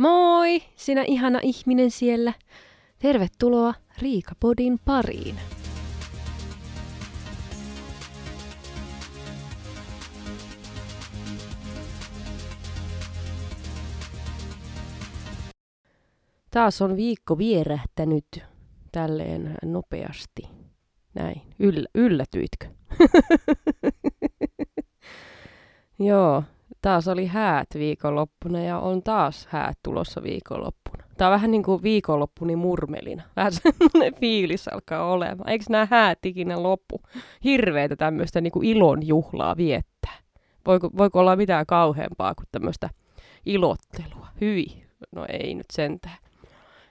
Moi, 0.00 0.62
sinä 0.76 1.04
ihana 1.06 1.40
ihminen 1.42 1.90
siellä. 1.90 2.32
Tervetuloa 2.98 3.74
Riikapodin 3.98 4.78
pariin. 4.84 5.36
Taas 16.50 16.82
on 16.82 16.96
viikko 16.96 17.38
vierähtänyt 17.38 18.26
tälleen 18.92 19.54
nopeasti. 19.64 20.42
Näin. 21.14 21.42
Yllä, 21.58 21.88
yllätyitkö? 21.94 22.66
Joo, 26.08 26.42
taas 26.82 27.08
oli 27.08 27.26
häät 27.26 27.68
viikonloppuna 27.74 28.60
ja 28.60 28.78
on 28.78 29.02
taas 29.02 29.46
häät 29.50 29.78
tulossa 29.82 30.22
viikonloppuna. 30.22 31.04
Tämä 31.16 31.28
on 31.28 31.34
vähän 31.34 31.50
niin 31.50 31.62
kuin 31.62 31.82
viikonloppuni 31.82 32.56
murmelina. 32.56 33.22
Vähän 33.36 33.52
semmoinen 33.52 34.14
fiilis 34.20 34.68
alkaa 34.68 35.12
olemaan. 35.12 35.48
Eikö 35.48 35.64
nämä 35.68 35.88
häät 35.90 36.26
ikinä 36.26 36.62
loppu? 36.62 37.00
Hirveätä 37.44 37.96
tämmöistä 37.96 38.40
niin 38.40 38.52
kuin 38.52 38.66
ilon 38.66 39.06
juhlaa 39.06 39.56
viettää. 39.56 40.14
Voiko, 40.66 40.90
voiko 40.98 41.20
olla 41.20 41.36
mitään 41.36 41.66
kauheampaa 41.66 42.34
kuin 42.34 42.46
tämmöistä 42.52 42.90
ilottelua? 43.46 44.28
Hyi. 44.40 44.66
No 45.12 45.26
ei 45.28 45.54
nyt 45.54 45.66
sentään. 45.72 46.18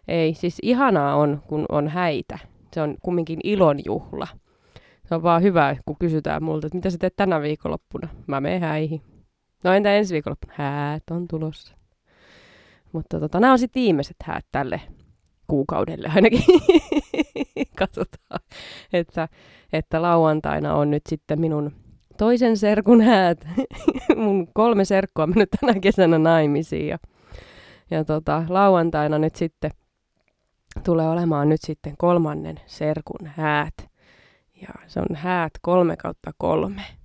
Ei, 0.08 0.34
siis 0.34 0.58
ihanaa 0.62 1.16
on, 1.16 1.42
kun 1.48 1.66
on 1.70 1.88
häitä. 1.88 2.40
Se 2.74 2.82
on 2.82 2.96
kumminkin 3.02 3.40
ilon 3.44 3.80
juhla. 3.86 4.28
Se 5.06 5.16
on 5.16 5.24
vaan 5.24 5.42
hyvä, 5.42 5.76
kun 5.86 5.96
kysytään 6.00 6.44
multa, 6.44 6.68
että 6.68 6.78
mitä 6.78 6.90
sä 6.90 6.98
teet 6.98 7.16
tänä 7.16 7.42
viikonloppuna. 7.42 8.08
Mä 8.28 8.42
menen 8.42 8.62
häihin. 8.62 9.02
No 9.64 9.74
entä 9.74 9.96
ensi 9.96 10.14
viikonloppuna? 10.14 10.54
Häät 10.58 11.04
on 11.12 11.28
tulossa. 11.28 11.76
Mutta 12.92 13.20
tota, 13.20 13.40
nämä 13.40 13.54
on 13.54 13.60
sitten 13.60 13.82
viimeiset 13.82 14.16
häät 14.24 14.46
tälle 14.52 14.82
kuukaudelle 15.48 16.12
ainakin. 16.16 16.44
Katsotaan, 17.80 18.40
että, 18.94 19.28
että 19.74 20.02
lauantaina 20.02 20.76
on 20.76 20.92
nyt 20.92 21.04
sitten 21.10 21.40
minun 21.42 21.72
toisen 22.18 22.58
serkun 22.58 23.02
häät. 23.02 23.48
Mun 24.16 24.48
kolme 24.54 24.86
serkkua 24.86 25.24
on 25.24 25.30
mennyt 25.30 25.50
tänä 25.60 25.80
kesänä 25.80 26.20
naimisiin 26.20 26.88
ja, 26.88 26.98
ja 27.92 28.06
tota, 28.06 28.44
lauantaina 28.50 29.20
nyt 29.20 29.36
sitten 29.36 29.72
tulee 30.84 31.10
olemaan 31.10 31.50
nyt 31.50 31.62
sitten 31.62 31.94
kolmannen 31.98 32.60
serkun 32.66 33.28
häät. 33.28 33.90
Ja 34.62 34.70
se 34.88 35.00
on 35.00 35.16
häät 35.16 35.54
kolme 35.62 35.98
kautta 35.98 36.32
kolme. 36.38 36.99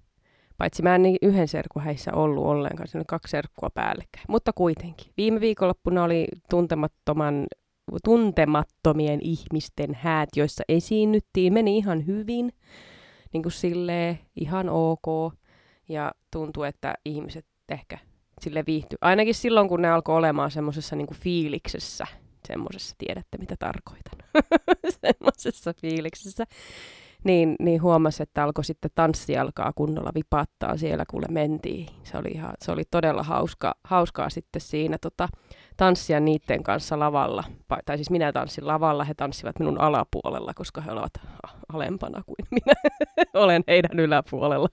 Paitsi 0.58 0.82
mä 0.82 0.94
en 0.94 1.02
niin 1.02 1.16
yhden 1.22 1.48
serkun 1.48 1.82
häissä 1.82 2.12
ollut 2.14 2.44
ollenkaan, 2.44 2.88
se 2.88 2.98
on 2.98 3.06
kaksi 3.06 3.30
serkkua 3.30 3.70
päällekkäin. 3.74 4.24
Mutta 4.28 4.52
kuitenkin. 4.52 5.12
Viime 5.16 5.40
viikonloppuna 5.40 6.04
oli 6.04 6.26
tuntemattoman, 6.50 7.46
tuntemattomien 8.04 9.20
ihmisten 9.22 9.94
häät, 9.94 10.28
joissa 10.36 10.64
esiinnyttiin. 10.68 11.52
Meni 11.52 11.76
ihan 11.78 12.06
hyvin, 12.06 12.52
niin 13.32 13.42
kuin 13.42 13.52
silleen, 13.52 14.18
ihan 14.36 14.68
ok. 14.68 15.34
Ja 15.88 16.12
tuntui, 16.30 16.68
että 16.68 16.94
ihmiset 17.04 17.46
ehkä 17.68 17.98
sille 18.40 18.64
viihtyi. 18.66 18.98
Ainakin 19.00 19.34
silloin, 19.34 19.68
kun 19.68 19.82
ne 19.82 19.90
alkoi 19.90 20.16
olemaan 20.16 20.50
semmoisessa 20.50 20.96
niin 20.96 21.14
fiiliksessä. 21.14 22.06
Semmoisessa, 22.48 22.94
tiedätte 22.98 23.38
mitä 23.38 23.54
tarkoitan. 23.58 24.18
semmoisessa 25.06 25.72
fiiliksessä 25.80 26.44
niin, 27.24 27.56
niin 27.60 27.82
huomasi, 27.82 28.22
että 28.22 28.44
alkoi 28.44 28.64
sitten 28.64 28.90
tanssi 28.94 29.36
alkaa 29.36 29.72
kunnolla 29.74 30.10
vipattaa 30.14 30.76
siellä, 30.76 31.04
kuule 31.10 31.26
mentiin. 31.30 31.86
Se 32.02 32.18
oli, 32.18 32.28
ihan, 32.28 32.54
se 32.58 32.72
oli 32.72 32.82
todella 32.90 33.22
hauska, 33.22 33.74
hauskaa 33.84 34.30
sitten 34.30 34.60
siinä 34.60 34.98
tota, 35.00 35.28
tanssia 35.76 36.20
niiden 36.20 36.62
kanssa 36.62 36.98
lavalla. 36.98 37.44
Tai 37.84 37.98
siis 37.98 38.10
minä 38.10 38.32
tanssin 38.32 38.66
lavalla, 38.66 39.04
he 39.04 39.14
tanssivat 39.14 39.58
minun 39.58 39.80
alapuolella, 39.80 40.54
koska 40.54 40.80
he 40.80 40.92
ovat 40.92 41.12
alempana 41.72 42.22
kuin 42.26 42.46
minä 42.50 42.74
olen 43.44 43.64
heidän 43.68 44.00
yläpuolella. 44.00 44.68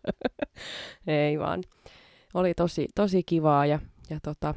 Ei 1.07 1.39
vaan. 1.39 1.63
Oli 2.33 2.53
tosi, 2.53 2.87
tosi 2.95 3.23
kivaa 3.23 3.65
ja, 3.65 3.79
ja 4.09 4.19
tota, 4.23 4.53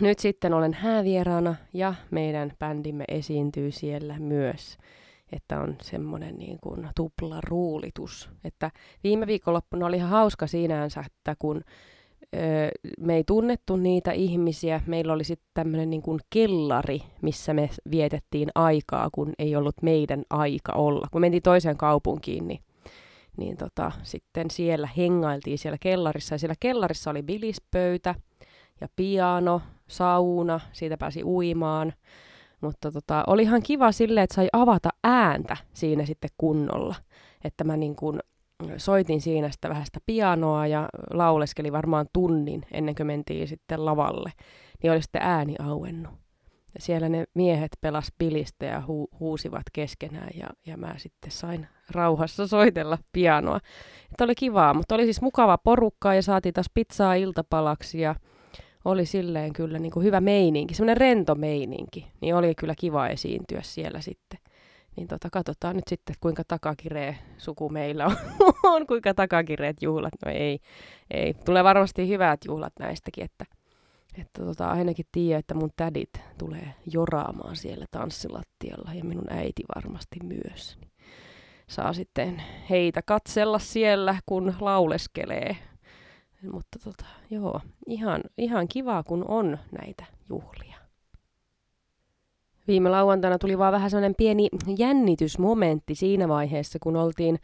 nyt 0.00 0.18
sitten 0.18 0.54
olen 0.54 0.74
häävieraana 0.74 1.54
ja 1.72 1.94
meidän 2.10 2.52
bändimme 2.58 3.04
esiintyy 3.08 3.70
siellä 3.70 4.18
myös 4.18 4.78
että 5.36 5.60
on 5.60 5.76
semmoinen 5.82 6.38
niin 6.38 6.58
kuin 6.62 6.88
tuplaruulitus. 6.96 8.30
Että 8.44 8.70
viime 9.04 9.26
viikonloppuna 9.26 9.86
oli 9.86 9.96
ihan 9.96 10.10
hauska 10.10 10.46
siinänsä, 10.46 11.04
että 11.06 11.36
kun 11.38 11.60
me 13.00 13.16
ei 13.16 13.24
tunnettu 13.24 13.76
niitä 13.76 14.12
ihmisiä, 14.12 14.80
meillä 14.86 15.12
oli 15.12 15.24
sitten 15.24 15.48
tämmöinen 15.54 15.90
niin 15.90 16.02
kuin 16.02 16.20
kellari, 16.30 17.02
missä 17.22 17.54
me 17.54 17.70
vietettiin 17.90 18.48
aikaa, 18.54 19.08
kun 19.12 19.32
ei 19.38 19.56
ollut 19.56 19.74
meidän 19.82 20.22
aika 20.30 20.72
olla. 20.72 21.06
Kun 21.10 21.20
mentiin 21.20 21.42
toiseen 21.42 21.76
kaupunkiin, 21.76 22.48
niin, 22.48 22.60
niin 23.36 23.56
tota, 23.56 23.92
sitten 24.02 24.50
siellä 24.50 24.88
hengailtiin 24.96 25.58
siellä 25.58 25.78
kellarissa, 25.80 26.34
ja 26.34 26.38
siellä 26.38 26.54
kellarissa 26.60 27.10
oli 27.10 27.22
bilispöytä 27.22 28.14
ja 28.80 28.88
piano, 28.96 29.60
sauna, 29.88 30.60
siitä 30.72 30.96
pääsi 30.96 31.24
uimaan. 31.24 31.92
Mutta 32.64 32.92
tota, 32.92 33.24
oli 33.26 33.42
ihan 33.42 33.62
kiva 33.62 33.92
sille, 33.92 34.22
että 34.22 34.34
sai 34.34 34.48
avata 34.52 34.88
ääntä 35.04 35.56
siinä 35.72 36.06
sitten 36.06 36.30
kunnolla. 36.38 36.94
Että 37.44 37.64
mä 37.64 37.76
niin 37.76 37.96
kuin 37.96 38.20
soitin 38.76 39.20
siinä 39.20 39.50
sitä 39.50 39.68
vähän 39.68 39.86
sitä 39.86 40.00
pianoa 40.06 40.66
ja 40.66 40.88
lauleskeli 41.10 41.72
varmaan 41.72 42.06
tunnin 42.12 42.66
ennen 42.72 42.94
kuin 42.94 43.06
mentiin 43.06 43.48
sitten 43.48 43.84
lavalle. 43.84 44.32
Niin 44.82 44.92
oli 44.92 45.02
sitten 45.02 45.22
ääni 45.22 45.54
auennut. 45.58 46.12
Ja 46.74 46.80
siellä 46.80 47.08
ne 47.08 47.24
miehet 47.34 47.70
pelas 47.80 48.12
pilistä 48.18 48.66
ja 48.66 48.80
hu- 48.80 49.18
huusivat 49.20 49.62
keskenään 49.72 50.30
ja, 50.34 50.46
ja 50.66 50.76
mä 50.76 50.94
sitten 50.96 51.30
sain 51.30 51.66
rauhassa 51.90 52.46
soitella 52.46 52.98
pianoa. 53.12 53.60
Että 54.10 54.24
oli 54.24 54.34
kivaa, 54.34 54.74
mutta 54.74 54.94
oli 54.94 55.04
siis 55.04 55.22
mukava 55.22 55.58
porukka 55.58 56.14
ja 56.14 56.22
saatiin 56.22 56.54
taas 56.54 56.70
pizzaa 56.74 57.14
iltapalaksi 57.14 58.00
ja 58.00 58.14
oli 58.84 59.06
silleen 59.06 59.52
kyllä 59.52 59.78
niin 59.78 59.92
kuin 59.92 60.04
hyvä 60.04 60.20
meininki, 60.20 60.74
semmoinen 60.74 60.96
rento 60.96 61.34
meininki, 61.34 62.06
niin 62.20 62.34
oli 62.34 62.54
kyllä 62.54 62.74
kiva 62.78 63.08
esiintyä 63.08 63.62
siellä 63.62 64.00
sitten. 64.00 64.40
Niin 64.96 65.08
tota, 65.08 65.28
katsotaan 65.32 65.76
nyt 65.76 65.88
sitten, 65.88 66.16
kuinka 66.20 66.42
takakireä 66.48 67.14
suku 67.38 67.68
meillä 67.68 68.06
on, 68.06 68.16
on 68.74 68.86
kuinka 68.86 69.14
takakireet 69.14 69.82
juhlat. 69.82 70.12
No 70.24 70.32
ei, 70.32 70.58
ei. 71.10 71.34
Tulee 71.34 71.64
varmasti 71.64 72.08
hyvät 72.08 72.40
juhlat 72.44 72.72
näistäkin, 72.80 73.24
että, 73.24 73.44
että 74.18 74.44
tota, 74.44 74.70
ainakin 74.70 75.06
tiedän, 75.12 75.40
että 75.40 75.54
mun 75.54 75.70
tädit 75.76 76.10
tulee 76.38 76.74
joraamaan 76.92 77.56
siellä 77.56 77.84
tanssilattialla 77.90 78.94
ja 78.94 79.04
minun 79.04 79.32
äiti 79.32 79.62
varmasti 79.74 80.16
myös. 80.22 80.78
Niin 80.80 80.90
saa 81.66 81.92
sitten 81.92 82.42
heitä 82.70 83.02
katsella 83.02 83.58
siellä, 83.58 84.16
kun 84.26 84.54
lauleskelee 84.60 85.56
mutta 86.52 86.78
tota, 86.84 87.04
joo, 87.30 87.60
ihan, 87.86 88.20
ihan 88.38 88.68
kivaa, 88.68 89.02
kun 89.02 89.24
on 89.28 89.58
näitä 89.80 90.04
juhlia. 90.28 90.76
Viime 92.68 92.90
lauantaina 92.90 93.38
tuli 93.38 93.58
vaan 93.58 93.72
vähän 93.72 93.90
sellainen 93.90 94.14
pieni 94.14 94.48
jännitysmomentti 94.78 95.94
siinä 95.94 96.28
vaiheessa, 96.28 96.78
kun 96.82 96.96
oltiin 96.96 97.38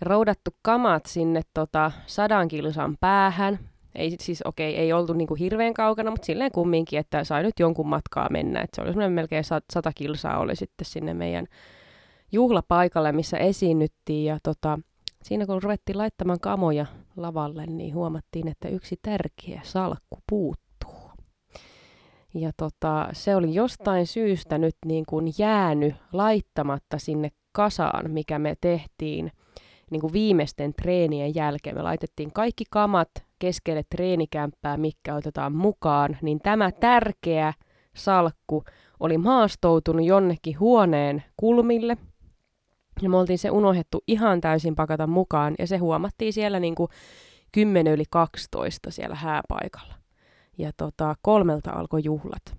roudattu 0.00 0.50
kamat 0.62 1.06
sinne 1.06 1.40
tota, 1.54 1.92
sadan 2.06 2.48
kilsan 2.48 2.96
päähän. 3.00 3.58
Ei 3.94 4.16
siis, 4.20 4.42
okei, 4.42 4.72
okay, 4.72 4.84
ei 4.84 4.92
oltu 4.92 5.12
niinku 5.12 5.34
hirveän 5.34 5.74
kaukana, 5.74 6.10
mutta 6.10 6.26
silleen 6.26 6.52
kumminkin, 6.52 6.98
että 6.98 7.24
sai 7.24 7.42
nyt 7.42 7.60
jonkun 7.60 7.88
matkaa 7.88 8.28
mennä. 8.30 8.60
Et 8.60 8.70
se 8.74 8.80
oli 8.80 8.90
semmoinen 8.90 9.12
melkein 9.12 9.44
sata 9.44 9.92
kilsaa 9.94 10.38
oli 10.38 10.56
sitten 10.56 10.84
sinne 10.84 11.14
meidän 11.14 11.46
juhlapaikalle, 12.32 13.12
missä 13.12 13.36
esiinnyttiin. 13.36 14.24
Ja 14.24 14.38
tota, 14.42 14.78
siinä 15.22 15.46
kun 15.46 15.62
ruvettiin 15.62 15.98
laittamaan 15.98 16.40
kamoja 16.40 16.86
lavalle, 17.16 17.66
niin 17.66 17.94
huomattiin, 17.94 18.48
että 18.48 18.68
yksi 18.68 18.98
tärkeä 19.02 19.60
salkku 19.64 20.18
puuttuu. 20.30 21.10
Ja 22.34 22.50
tota, 22.56 23.08
se 23.12 23.36
oli 23.36 23.54
jostain 23.54 24.06
syystä 24.06 24.58
nyt 24.58 24.76
niin 24.86 25.04
kuin 25.08 25.32
jäänyt 25.38 25.94
laittamatta 26.12 26.98
sinne 26.98 27.28
kasaan, 27.52 28.10
mikä 28.10 28.38
me 28.38 28.54
tehtiin 28.60 29.32
niin 29.90 30.00
kuin 30.00 30.12
viimeisten 30.12 30.74
treenien 30.74 31.34
jälkeen. 31.34 31.76
Me 31.76 31.82
laitettiin 31.82 32.32
kaikki 32.32 32.64
kamat 32.70 33.10
keskelle 33.38 33.82
treenikämppää, 33.90 34.76
mikä 34.76 35.14
otetaan 35.14 35.54
mukaan, 35.54 36.18
niin 36.22 36.38
tämä 36.42 36.72
tärkeä 36.72 37.52
salkku 37.96 38.64
oli 39.00 39.18
maastoutunut 39.18 40.06
jonnekin 40.06 40.60
huoneen 40.60 41.24
kulmille– 41.36 41.96
ja 43.02 43.08
me 43.08 43.16
oltiin 43.16 43.38
se 43.38 43.50
unohdettu 43.50 44.04
ihan 44.06 44.40
täysin 44.40 44.74
pakata 44.74 45.06
mukaan, 45.06 45.54
ja 45.58 45.66
se 45.66 45.76
huomattiin 45.76 46.32
siellä 46.32 46.60
niin 46.60 46.74
kuin 46.74 46.88
10 47.52 47.92
yli 47.92 48.04
12 48.10 48.90
siellä 48.90 49.16
hääpaikalla. 49.16 49.94
Ja 50.58 50.70
tota, 50.76 51.14
kolmelta 51.22 51.70
alkoi 51.70 52.00
juhlat. 52.04 52.56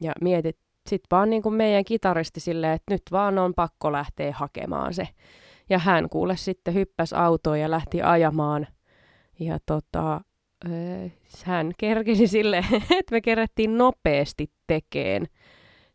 Ja 0.00 0.12
mietit 0.20 0.58
sitten 0.86 1.08
vaan 1.10 1.30
niin 1.30 1.42
kuin 1.42 1.54
meidän 1.54 1.84
kitaristi 1.84 2.40
silleen, 2.40 2.72
että 2.72 2.94
nyt 2.94 3.02
vaan 3.12 3.38
on 3.38 3.54
pakko 3.54 3.92
lähteä 3.92 4.32
hakemaan 4.32 4.94
se. 4.94 5.08
Ja 5.70 5.78
hän 5.78 6.08
kuule 6.08 6.36
sitten 6.36 6.74
hyppäs 6.74 7.12
autoon 7.12 7.60
ja 7.60 7.70
lähti 7.70 8.02
ajamaan. 8.02 8.66
Ja 9.38 9.58
tota, 9.66 10.20
hän 11.44 11.72
kerkesi 11.78 12.26
sille, 12.26 12.56
että 12.98 13.10
me 13.10 13.20
kerättiin 13.20 13.78
nopeasti 13.78 14.50
tekeen 14.66 15.26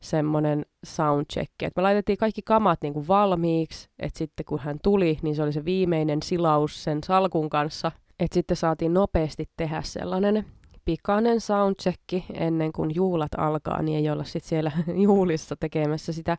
semmoinen 0.02 0.66
soundcheck. 0.86 1.52
Et 1.64 1.76
me 1.76 1.82
laitettiin 1.82 2.18
kaikki 2.18 2.42
kamat 2.42 2.82
niin 2.82 2.94
kuin 2.94 3.08
valmiiksi, 3.08 3.90
että 4.00 4.18
sitten 4.18 4.46
kun 4.46 4.60
hän 4.60 4.80
tuli, 4.84 5.20
niin 5.22 5.36
se 5.36 5.44
oli 5.44 5.54
se 5.54 5.66
viimeinen 5.66 6.22
silaus 6.24 6.84
sen 6.84 7.04
salkun 7.04 7.50
kanssa. 7.50 7.92
Että 8.20 8.34
sitten 8.34 8.58
saatiin 8.58 8.94
nopeasti 8.94 9.46
tehdä 9.58 9.82
sellainen 9.82 10.46
pikainen 10.86 11.42
soundcheck 11.42 12.00
ennen 12.34 12.72
kuin 12.72 12.96
juulat 12.96 13.32
alkaa, 13.38 13.82
niin 13.82 13.98
ei 13.98 14.10
olla 14.10 14.24
sitten 14.24 14.50
siellä 14.50 14.72
juulissa 15.06 15.56
tekemässä 15.56 16.14
sitä. 16.14 16.38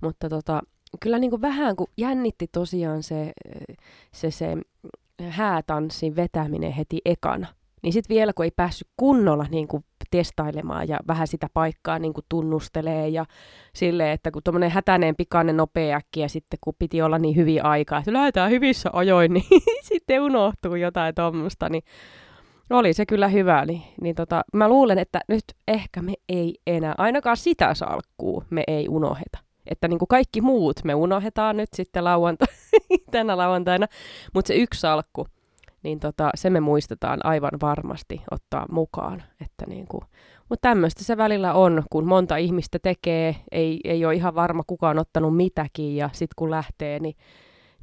Mutta 0.00 0.28
tota, 0.28 0.62
kyllä 1.00 1.18
niin 1.18 1.30
kuin 1.30 1.42
vähän 1.42 1.76
kun 1.76 1.86
jännitti 1.96 2.46
tosiaan 2.52 3.02
se, 3.02 3.32
se, 4.12 4.30
se 4.30 4.56
häätanssin 5.28 6.16
vetäminen 6.16 6.72
heti 6.72 6.98
ekana. 7.04 7.46
Niin 7.82 7.92
sitten 7.92 8.14
vielä 8.14 8.32
kun 8.32 8.44
ei 8.44 8.50
päässyt 8.56 8.88
kunnolla 8.96 9.46
niin 9.50 9.68
kuin 9.68 9.84
testailemaan 10.10 10.88
ja 10.88 10.98
vähän 11.06 11.26
sitä 11.26 11.46
paikkaa 11.54 11.98
niin 11.98 12.12
kuin 12.14 12.24
tunnustelee 12.28 13.08
ja 13.08 13.24
sille, 13.74 14.12
että 14.12 14.30
kun 14.30 14.42
tuommoinen 14.42 14.70
hätäinen, 14.70 15.16
pikainen, 15.16 15.56
nopea 15.56 16.00
ja 16.16 16.28
sitten 16.28 16.58
kun 16.60 16.74
piti 16.78 17.02
olla 17.02 17.18
niin 17.18 17.36
hyvin 17.36 17.64
aikaa, 17.64 17.98
että 17.98 18.12
lähdetään 18.12 18.50
hyvissä 18.50 18.90
ajoin, 18.92 19.32
niin 19.34 19.44
sitten 19.82 20.22
unohtuu 20.22 20.74
jotain 20.74 21.14
tuommoista, 21.14 21.68
niin 21.68 21.82
oli 22.70 22.92
se 22.92 23.06
kyllä 23.06 23.28
hyvä. 23.28 23.64
Niin, 23.64 23.82
niin 24.00 24.14
tota, 24.14 24.42
mä 24.54 24.68
luulen, 24.68 24.98
että 24.98 25.20
nyt 25.28 25.44
ehkä 25.68 26.02
me 26.02 26.14
ei 26.28 26.58
enää, 26.66 26.94
ainakaan 26.98 27.36
sitä 27.36 27.74
salkkuu 27.74 28.44
me 28.50 28.64
ei 28.66 28.88
unoheta. 28.88 29.38
Että 29.70 29.88
niin 29.88 29.98
kuin 29.98 30.08
kaikki 30.08 30.40
muut 30.40 30.84
me 30.84 30.94
unohdetaan 30.94 31.56
nyt 31.56 31.68
sitten 31.74 32.04
lauanta- 32.04 32.46
tänä 33.10 33.36
lauantaina, 33.36 33.86
mutta 34.34 34.48
se 34.48 34.54
yksi 34.54 34.80
salkku, 34.80 35.26
niin 35.82 36.00
tota, 36.00 36.30
se 36.34 36.50
me 36.50 36.60
muistetaan 36.60 37.20
aivan 37.24 37.58
varmasti 37.62 38.22
ottaa 38.30 38.66
mukaan. 38.70 39.22
Että 39.40 39.64
niin 39.66 39.86
kuin, 39.88 40.02
mutta 40.48 40.68
tämmöistä 40.68 41.04
se 41.04 41.16
välillä 41.16 41.54
on, 41.54 41.82
kun 41.90 42.06
monta 42.06 42.36
ihmistä 42.36 42.78
tekee, 42.82 43.36
ei, 43.52 43.80
ei 43.84 44.04
ole 44.04 44.14
ihan 44.14 44.34
varma 44.34 44.62
kukaan 44.66 44.98
ottanut 44.98 45.36
mitäkin 45.36 45.96
ja 45.96 46.10
sitten 46.12 46.34
kun 46.36 46.50
lähtee, 46.50 46.98
niin, 46.98 47.14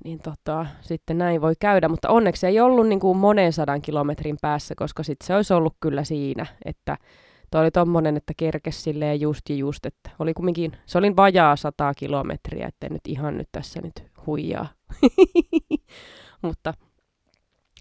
niin 0.04 0.19
tota, 0.19 0.66
sitten 0.81 1.18
näin 1.18 1.42
voi 1.42 1.54
käydä. 1.60 1.90
Mutta 1.90 2.10
onneksi 2.10 2.48
ei 2.48 2.60
ollut 2.60 2.88
niin 2.88 3.00
kuin 3.00 3.18
monen 3.18 3.54
sadan 3.54 3.81
kilometrin 3.81 4.38
päässä, 4.42 4.75
koska 4.78 5.04
sitten 5.04 5.28
se 5.28 5.36
olisi 5.36 5.54
ollut 5.54 5.75
kyllä 5.80 6.04
siinä, 6.04 6.45
että 6.66 6.98
Tuo 7.52 7.62
oli 7.62 7.72
tommonen, 7.72 8.18
että 8.18 8.34
kerkes 8.38 8.84
silleen 8.84 9.22
just 9.22 9.50
ja 9.50 9.56
just, 9.56 9.86
että 9.86 10.10
oli 10.19 10.34
kumminkin, 10.34 10.72
se 10.86 10.98
oli 10.98 11.16
vajaa 11.16 11.56
sata 11.56 11.94
kilometriä, 11.94 12.68
että 12.68 12.90
nyt 12.90 13.07
ihan 13.07 13.38
nyt 13.38 13.50
tässä 13.52 13.81
nyt 13.81 14.04
huijaa. 14.25 14.68
Mutta 16.42 16.74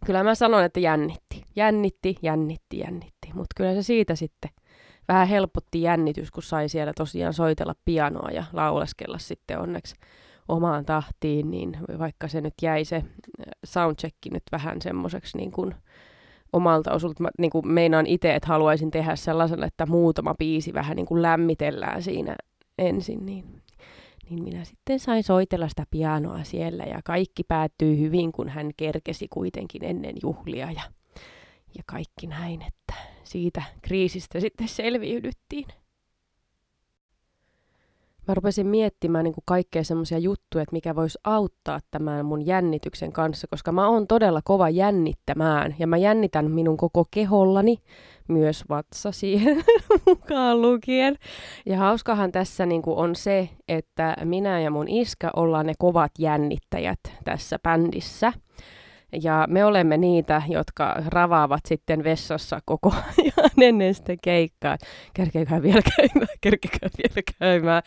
kyllä 0.06 0.22
mä 0.24 0.34
sanon, 0.34 0.64
että 0.64 0.80
jännitti. 0.80 1.42
Jännitti, 1.56 2.16
jännitti, 2.22 2.78
jännitti. 2.78 3.28
Mutta 3.34 3.54
kyllä 3.56 3.74
se 3.74 3.82
siitä 3.82 4.14
sitten 4.14 4.50
vähän 5.08 5.28
helpotti 5.28 5.82
jännitys, 5.82 6.30
kun 6.30 6.42
sai 6.42 6.68
siellä 6.68 6.92
tosiaan 6.96 7.34
soitella 7.34 7.74
pianoa 7.84 8.30
ja 8.30 8.44
lauleskella 8.52 9.18
sitten 9.18 9.58
onneksi 9.58 9.94
omaan 10.48 10.84
tahtiin, 10.84 11.50
niin 11.50 11.76
vaikka 11.98 12.28
se 12.28 12.40
nyt 12.40 12.54
jäi 12.62 12.84
se 12.84 13.04
soundcheck 13.64 14.16
nyt 14.32 14.42
vähän 14.52 14.82
semmoiseksi 14.82 15.38
niin 15.38 15.52
kuin 15.52 15.74
omalta 16.52 16.92
osulta. 16.92 17.22
Mä 17.22 17.28
niin 17.38 17.50
kuin 17.50 17.68
meinaan 17.68 18.06
itse, 18.06 18.34
että 18.34 18.48
haluaisin 18.48 18.90
tehdä 18.90 19.16
sellaisen, 19.16 19.64
että 19.64 19.86
muutama 19.86 20.34
biisi 20.38 20.74
vähän 20.74 20.96
niin 20.96 21.06
kuin 21.06 21.22
lämmitellään 21.22 22.02
siinä 22.02 22.36
ensin, 22.78 23.26
niin, 23.26 23.62
niin 24.30 24.44
minä 24.44 24.64
sitten 24.64 25.00
sain 25.00 25.22
soitella 25.22 25.68
sitä 25.68 25.86
pianoa 25.90 26.44
siellä 26.44 26.84
ja 26.84 27.00
kaikki 27.04 27.44
päättyi 27.44 27.98
hyvin, 27.98 28.32
kun 28.32 28.48
hän 28.48 28.70
kerkesi 28.76 29.28
kuitenkin 29.30 29.84
ennen 29.84 30.14
juhlia 30.22 30.70
ja, 30.70 30.82
ja 31.76 31.82
kaikki 31.86 32.26
näin, 32.26 32.62
että 32.62 32.94
siitä 33.24 33.62
kriisistä 33.82 34.40
sitten 34.40 34.68
selviydyttiin 34.68 35.66
mä 38.28 38.34
rupesin 38.34 38.66
miettimään 38.66 39.24
niin 39.24 39.34
kuin 39.34 39.44
kaikkea 39.46 39.84
semmoisia 39.84 40.18
juttuja, 40.18 40.62
että 40.62 40.72
mikä 40.72 40.96
voisi 40.96 41.18
auttaa 41.24 41.80
tämän 41.90 42.26
mun 42.26 42.46
jännityksen 42.46 43.12
kanssa, 43.12 43.46
koska 43.50 43.72
mä 43.72 43.88
oon 43.88 44.06
todella 44.06 44.40
kova 44.44 44.70
jännittämään 44.70 45.74
ja 45.78 45.86
mä 45.86 45.96
jännitän 45.96 46.50
minun 46.50 46.76
koko 46.76 47.04
kehollani, 47.10 47.78
myös 48.28 48.64
vatsa 48.68 49.12
siihen 49.12 49.64
mukaan 50.06 50.62
lukien. 50.62 51.16
Ja 51.66 51.78
hauskahan 51.78 52.32
tässä 52.32 52.66
niin 52.66 52.82
kuin 52.82 52.96
on 52.96 53.16
se, 53.16 53.48
että 53.68 54.16
minä 54.24 54.60
ja 54.60 54.70
mun 54.70 54.88
iskä 54.88 55.30
ollaan 55.36 55.66
ne 55.66 55.72
kovat 55.78 56.12
jännittäjät 56.18 57.00
tässä 57.24 57.58
bändissä. 57.58 58.32
Ja 59.22 59.46
me 59.48 59.64
olemme 59.64 59.96
niitä, 59.96 60.42
jotka 60.48 60.96
ravaavat 61.06 61.60
sitten 61.66 62.04
vessassa 62.04 62.60
koko 62.64 62.94
ajan 63.18 63.50
ennen 63.60 63.94
sitä 63.94 64.14
keikkaa. 64.22 64.78
Kerkeekää 65.14 65.62
vielä 65.62 65.82
käymään, 65.96 66.28
kerkeekää 66.40 66.88
vielä 66.98 67.22
käymään. 67.38 67.82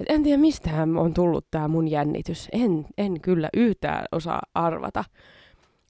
Et 0.00 0.06
en 0.08 0.22
tiedä, 0.22 0.38
mistä 0.38 0.70
on 0.96 1.14
tullut 1.14 1.46
tämä 1.50 1.68
mun 1.68 1.88
jännitys. 1.88 2.48
En, 2.52 2.86
en 2.98 3.20
kyllä 3.20 3.48
yhtään 3.54 4.04
osaa 4.12 4.42
arvata. 4.54 5.04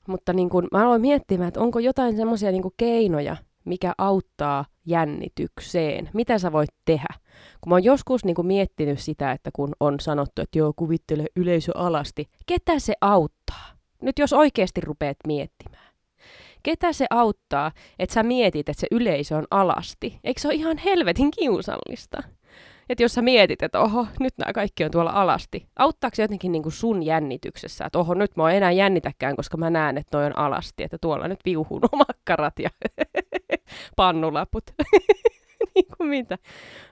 Mutta 0.09 0.33
niin 0.33 0.51
kun, 0.51 0.69
mä 0.73 0.85
aloin 0.85 1.01
miettimään, 1.01 1.49
että 1.49 1.61
onko 1.61 1.79
jotain 1.79 2.17
semmoisia 2.17 2.53
niin 2.53 2.63
keinoja, 2.77 3.37
mikä 3.65 3.95
auttaa 3.99 4.65
jännitykseen. 4.87 6.11
Mitä 6.15 6.39
sä 6.39 6.53
voit 6.53 6.71
tehdä? 6.85 7.15
Kun 7.61 7.71
mä 7.71 7.75
oon 7.75 7.85
joskus 7.85 8.25
niin 8.25 8.35
kuin 8.35 8.47
miettinyt 8.47 8.99
sitä, 8.99 9.33
että 9.33 9.51
kun 9.53 9.73
on 9.81 10.01
sanottu, 10.01 10.43
että 10.43 10.59
joo, 10.59 10.73
kuvittele 10.77 11.27
yleisö 11.37 11.73
alasti. 11.75 12.29
Ketä 12.47 12.79
se 12.79 12.95
auttaa? 13.01 13.74
Nyt 14.05 14.19
jos 14.19 14.33
oikeasti 14.33 14.81
rupeat 14.81 15.17
miettimään. 15.27 15.95
Ketä 16.63 16.93
se 16.93 17.07
auttaa, 17.11 17.73
että 17.99 18.15
sä 18.15 18.23
mietit, 18.23 18.69
että 18.69 18.81
se 18.81 18.87
yleisö 18.91 19.37
on 19.37 19.47
alasti? 19.51 20.19
Eikö 20.25 20.41
se 20.41 20.49
ole 20.49 20.55
ihan 20.55 20.79
helvetin 20.79 21.31
kiusallista? 21.31 22.23
Että 22.89 23.03
jos 23.03 23.15
sä 23.15 23.23
mietit, 23.23 23.63
että 23.63 23.81
oho, 23.81 24.07
nyt 24.21 24.35
nämä 24.39 24.53
kaikki 24.53 24.85
on 24.85 24.91
tuolla 24.91 25.11
alasti. 25.11 25.67
Auttaako 25.79 26.15
se 26.15 26.23
jotenkin 26.23 26.53
niin 26.53 26.63
kuin 26.63 26.73
sun 26.73 27.03
jännityksessä, 27.03 27.85
että 27.85 27.99
oho, 27.99 28.15
nyt 28.15 28.37
mä 28.37 28.51
en 28.51 28.57
enää 28.57 28.73
jännitäkään, 28.73 29.37
koska 29.37 29.57
mä 29.57 29.71
näen, 29.71 29.99
että 29.99 30.11
toi 30.11 30.27
on 30.27 30.39
alasti, 30.39 30.83
että 30.83 30.99
tuolla 31.01 31.29
nyt 31.29 31.41
viuhuu 31.45 31.81
makkarat 31.93 32.59
ja 32.59 32.71
pannulaput. 33.97 34.65
niin 35.75 35.87
kuin 35.97 36.09
mitä. 36.09 36.39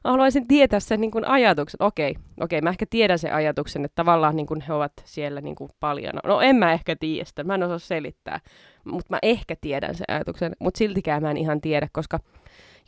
Haluaisin 0.04 0.48
tietää 0.48 0.80
sen 0.80 1.00
niin 1.00 1.10
kuin 1.10 1.24
ajatuksen. 1.24 1.82
Okei, 1.82 2.14
okei, 2.40 2.60
mä 2.60 2.70
ehkä 2.70 2.86
tiedän 2.90 3.18
sen 3.18 3.34
ajatuksen, 3.34 3.84
että 3.84 3.94
tavallaan 3.94 4.36
niin 4.36 4.46
kuin 4.46 4.60
he 4.60 4.72
ovat 4.72 4.92
siellä 5.04 5.40
niin 5.40 5.56
kuin 5.56 5.70
paljon. 5.80 6.14
No 6.24 6.40
en 6.40 6.56
mä 6.56 6.72
ehkä 6.72 6.96
tiedä 6.96 7.24
sitä, 7.24 7.44
mä 7.44 7.54
en 7.54 7.62
osaa 7.62 7.78
selittää, 7.78 8.40
mutta 8.84 9.06
mä 9.10 9.18
ehkä 9.22 9.56
tiedän 9.60 9.94
sen 9.94 10.04
ajatuksen, 10.08 10.52
mutta 10.58 10.78
siltikään 10.78 11.22
mä 11.22 11.30
en 11.30 11.36
ihan 11.36 11.60
tiedä, 11.60 11.88
koska 11.92 12.18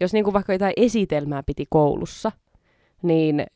jos 0.00 0.12
niin 0.12 0.24
kuin 0.24 0.34
vaikka 0.34 0.52
jotain 0.52 0.72
esitelmää 0.76 1.42
piti 1.42 1.66
koulussa, 1.70 2.32
niin 3.02 3.46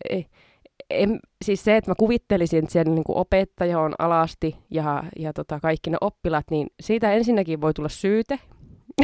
en, 0.90 1.20
siis 1.44 1.64
se, 1.64 1.76
että 1.76 1.90
mä 1.90 1.94
kuvittelisin, 1.98 2.58
että 2.58 2.72
siellä 2.72 2.94
niin 2.94 3.04
kuin 3.04 3.18
opettaja 3.18 3.80
on 3.80 3.94
alasti 3.98 4.56
ja, 4.70 5.04
ja 5.18 5.32
tota, 5.32 5.60
kaikki 5.60 5.90
ne 5.90 5.96
oppilaat, 6.00 6.50
niin 6.50 6.66
siitä 6.80 7.12
ensinnäkin 7.12 7.60
voi 7.60 7.74
tulla 7.74 7.88
syyte, 7.88 8.38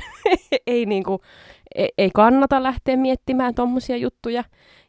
ei, 0.66 0.86
niinku, 0.86 1.20
ei, 1.74 1.88
ei 1.98 2.10
kannata 2.14 2.62
lähteä 2.62 2.96
miettimään 2.96 3.54
tuommoisia 3.54 3.96
juttuja. 3.96 4.44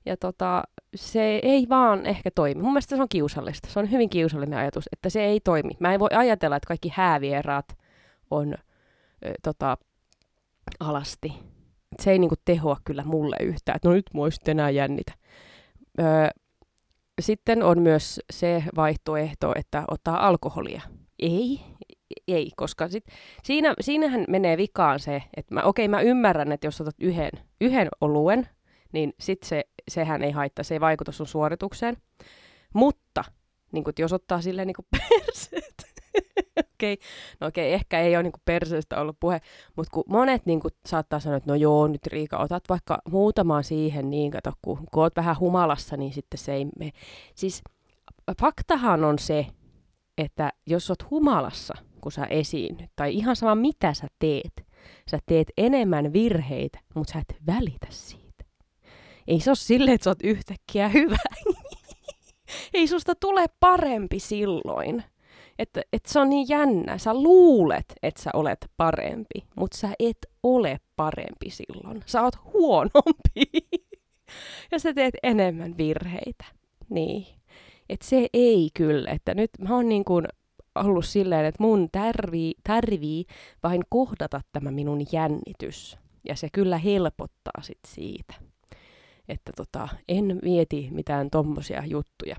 Ja 0.05 0.17
tota, 0.17 0.63
se 0.95 1.39
ei 1.43 1.69
vaan 1.69 2.05
ehkä 2.05 2.31
toimi. 2.35 2.61
Mun 2.61 2.71
mielestä 2.71 2.95
se 2.95 3.01
on 3.01 3.09
kiusallista. 3.09 3.69
Se 3.71 3.79
on 3.79 3.91
hyvin 3.91 4.09
kiusallinen 4.09 4.59
ajatus, 4.59 4.85
että 4.93 5.09
se 5.09 5.25
ei 5.25 5.39
toimi. 5.39 5.71
Mä 5.79 5.93
en 5.93 5.99
voi 5.99 6.09
ajatella, 6.13 6.55
että 6.55 6.67
kaikki 6.67 6.91
häävieraat 6.93 7.77
on 8.31 8.53
ö, 8.53 9.33
tota, 9.43 9.77
alasti. 10.79 11.33
Se 12.01 12.11
ei 12.11 12.19
niinku 12.19 12.35
tehoa 12.45 12.77
kyllä 12.85 13.03
mulle 13.03 13.35
yhtään, 13.39 13.79
no 13.83 13.91
nyt 13.91 14.05
mua 14.13 14.27
enää 14.47 14.69
jännitä. 14.69 15.13
Ö, 15.99 16.03
sitten 17.21 17.63
on 17.63 17.81
myös 17.81 18.19
se 18.29 18.63
vaihtoehto, 18.75 19.53
että 19.55 19.83
ottaa 19.87 20.27
alkoholia. 20.27 20.81
Ei, 21.19 21.59
ei, 22.27 22.51
koska 22.55 22.87
sit, 22.87 23.05
siinä, 23.43 23.73
siinähän 23.81 24.25
menee 24.27 24.57
vikaan 24.57 24.99
se, 24.99 25.23
että 25.37 25.53
mä, 25.53 25.61
okei 25.63 25.87
mä 25.87 26.01
ymmärrän, 26.01 26.51
että 26.51 26.67
jos 26.67 26.81
otat 26.81 26.95
yhden, 26.99 27.31
yhden 27.61 27.87
oluen, 28.01 28.49
niin 28.91 29.13
sit 29.19 29.43
se, 29.43 29.63
sehän 29.87 30.23
ei 30.23 30.31
haittaa, 30.31 30.63
se 30.63 30.75
ei 30.75 30.81
vaikuta 30.81 31.11
sun 31.11 31.27
suoritukseen. 31.27 31.97
Mutta 32.73 33.23
niin 33.71 33.83
kun, 33.83 33.93
jos 33.99 34.13
ottaa 34.13 34.41
silleen 34.41 34.67
niin 34.67 34.87
perseet, 34.97 35.75
okei, 36.75 36.93
okay. 36.93 37.07
no 37.39 37.47
okei, 37.47 37.67
okay, 37.67 37.73
ehkä 37.73 37.99
ei 37.99 38.15
ole 38.15 38.23
niin 38.23 38.33
perseestä 38.45 39.01
ollut 39.01 39.17
puhe, 39.19 39.41
mutta 39.75 39.91
kun 39.91 40.03
monet 40.07 40.45
niin 40.45 40.59
kun, 40.59 40.71
saattaa 40.85 41.19
sanoa, 41.19 41.37
että 41.37 41.51
no 41.51 41.55
joo, 41.55 41.87
nyt 41.87 42.07
Riika, 42.07 42.37
otat 42.37 42.63
vaikka 42.69 43.01
muutamaan 43.09 43.63
siihen, 43.63 44.09
niin 44.09 44.31
kato, 44.31 44.53
kun, 44.61 44.77
kun 44.77 45.03
oot 45.03 45.15
vähän 45.15 45.39
humalassa, 45.39 45.97
niin 45.97 46.13
sitten 46.13 46.37
se 46.37 46.53
ei 46.53 46.65
me. 46.79 46.91
Siis 47.35 47.63
faktahan 48.41 49.03
on 49.03 49.19
se, 49.19 49.47
että 50.17 50.53
jos 50.67 50.89
oot 50.89 51.09
humalassa, 51.11 51.73
kun 52.01 52.11
sä 52.11 52.25
esiinnyt, 52.25 52.91
tai 52.95 53.13
ihan 53.13 53.35
sama 53.35 53.55
mitä 53.55 53.93
sä 53.93 54.07
teet, 54.19 54.65
sä 55.11 55.19
teet 55.25 55.47
enemmän 55.57 56.13
virheitä, 56.13 56.79
mutta 56.95 57.13
sä 57.13 57.19
et 57.19 57.35
välitä 57.47 57.87
siitä. 57.89 58.45
Ei 59.27 59.39
se 59.39 59.49
ole 59.49 59.55
silleen, 59.55 59.95
että 59.95 60.03
sä 60.03 60.09
oot 60.09 60.23
yhtäkkiä 60.23 60.89
hyvä. 60.89 61.17
Ei 62.73 62.87
susta 62.87 63.15
tule 63.15 63.45
parempi 63.59 64.19
silloin. 64.19 65.03
Että, 65.59 65.81
että 65.93 66.13
se 66.13 66.19
on 66.19 66.29
niin 66.29 66.49
jännä. 66.49 66.97
Sä 66.97 67.13
luulet, 67.13 67.93
että 68.03 68.23
sä 68.23 68.29
olet 68.33 68.71
parempi, 68.77 69.43
mutta 69.55 69.77
sä 69.77 69.89
et 69.99 70.17
ole 70.43 70.79
parempi 70.95 71.49
silloin. 71.49 72.03
Sä 72.05 72.21
oot 72.21 72.35
huonompi. 72.53 73.45
ja 74.71 74.79
sä 74.79 74.93
teet 74.93 75.15
enemmän 75.23 75.77
virheitä. 75.77 76.45
Niin. 76.89 77.27
Et 77.89 78.01
se 78.01 78.27
ei 78.33 78.69
kyllä. 78.73 79.11
Että 79.11 79.33
nyt 79.33 79.49
mä 79.59 79.75
oon 79.75 79.89
niin 79.89 80.05
kuin 80.05 80.25
ollut 80.75 81.05
silleen, 81.05 81.45
että 81.45 81.63
mun 81.63 81.89
tarvii, 81.91 82.53
tarvii 82.63 83.25
vain 83.63 83.81
kohdata 83.89 84.41
tämä 84.51 84.71
minun 84.71 85.05
jännitys. 85.11 85.97
Ja 86.27 86.35
se 86.35 86.49
kyllä 86.53 86.77
helpottaa 86.77 87.61
sit 87.61 87.79
siitä. 87.87 88.33
Että 89.29 89.51
tota, 89.55 89.87
en 90.07 90.39
mieti 90.43 90.89
mitään 90.91 91.29
tommosia 91.29 91.83
juttuja. 91.85 92.35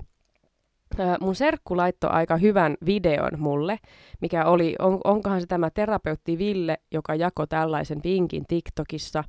Ää, 0.99 1.17
mun 1.21 1.35
serkku 1.35 1.77
laittoi 1.77 2.09
aika 2.09 2.37
hyvän 2.37 2.77
videon 2.85 3.31
mulle, 3.37 3.79
mikä 4.21 4.45
oli, 4.45 4.75
on, 4.79 5.01
onkohan 5.03 5.41
se 5.41 5.47
tämä 5.47 5.69
terapeutti 5.69 6.37
Ville, 6.37 6.77
joka 6.91 7.15
jako 7.15 7.47
tällaisen 7.47 7.99
vinkin 8.03 8.43
TikTokissa, 8.47 9.23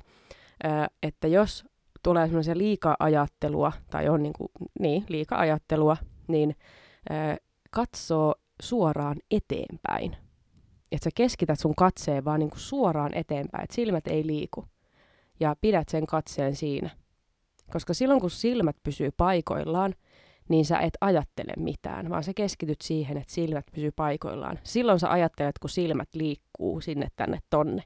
ää, 0.63 0.87
että 1.03 1.27
jos 1.27 1.65
tulee 2.03 2.27
semmoisia 2.27 2.57
liika-ajattelua, 2.57 3.71
tai 3.89 4.09
on 4.09 4.23
niinku, 4.23 4.51
niin, 4.79 5.05
liika-ajattelua, 5.09 5.97
niin 6.27 6.55
ää, 7.09 7.37
katsoo 7.71 8.35
suoraan 8.61 9.17
eteenpäin. 9.31 10.15
Että 10.91 11.03
sä 11.03 11.09
keskität 11.15 11.59
sun 11.59 11.75
katseen 11.75 12.25
vaan 12.25 12.39
niinku 12.39 12.59
suoraan 12.59 13.13
eteenpäin, 13.13 13.63
että 13.63 13.75
silmät 13.75 14.07
ei 14.07 14.27
liiku. 14.27 14.65
Ja 15.39 15.55
pidät 15.61 15.89
sen 15.89 16.05
katseen 16.05 16.55
siinä. 16.55 16.89
Koska 17.71 17.93
silloin 17.93 18.21
kun 18.21 18.29
silmät 18.29 18.75
pysyy 18.83 19.11
paikoillaan, 19.17 19.95
niin 20.49 20.65
sä 20.65 20.79
et 20.79 20.93
ajattele 21.01 21.53
mitään, 21.57 22.09
vaan 22.09 22.23
sä 22.23 22.31
keskityt 22.35 22.81
siihen, 22.81 23.17
että 23.17 23.33
silmät 23.33 23.65
pysyy 23.73 23.91
paikoillaan. 23.91 24.59
Silloin 24.63 24.99
sä 24.99 25.11
ajattelet, 25.11 25.59
kun 25.59 25.69
silmät 25.69 26.09
liikkuu 26.13 26.81
sinne 26.81 27.07
tänne 27.15 27.39
tonne. 27.49 27.83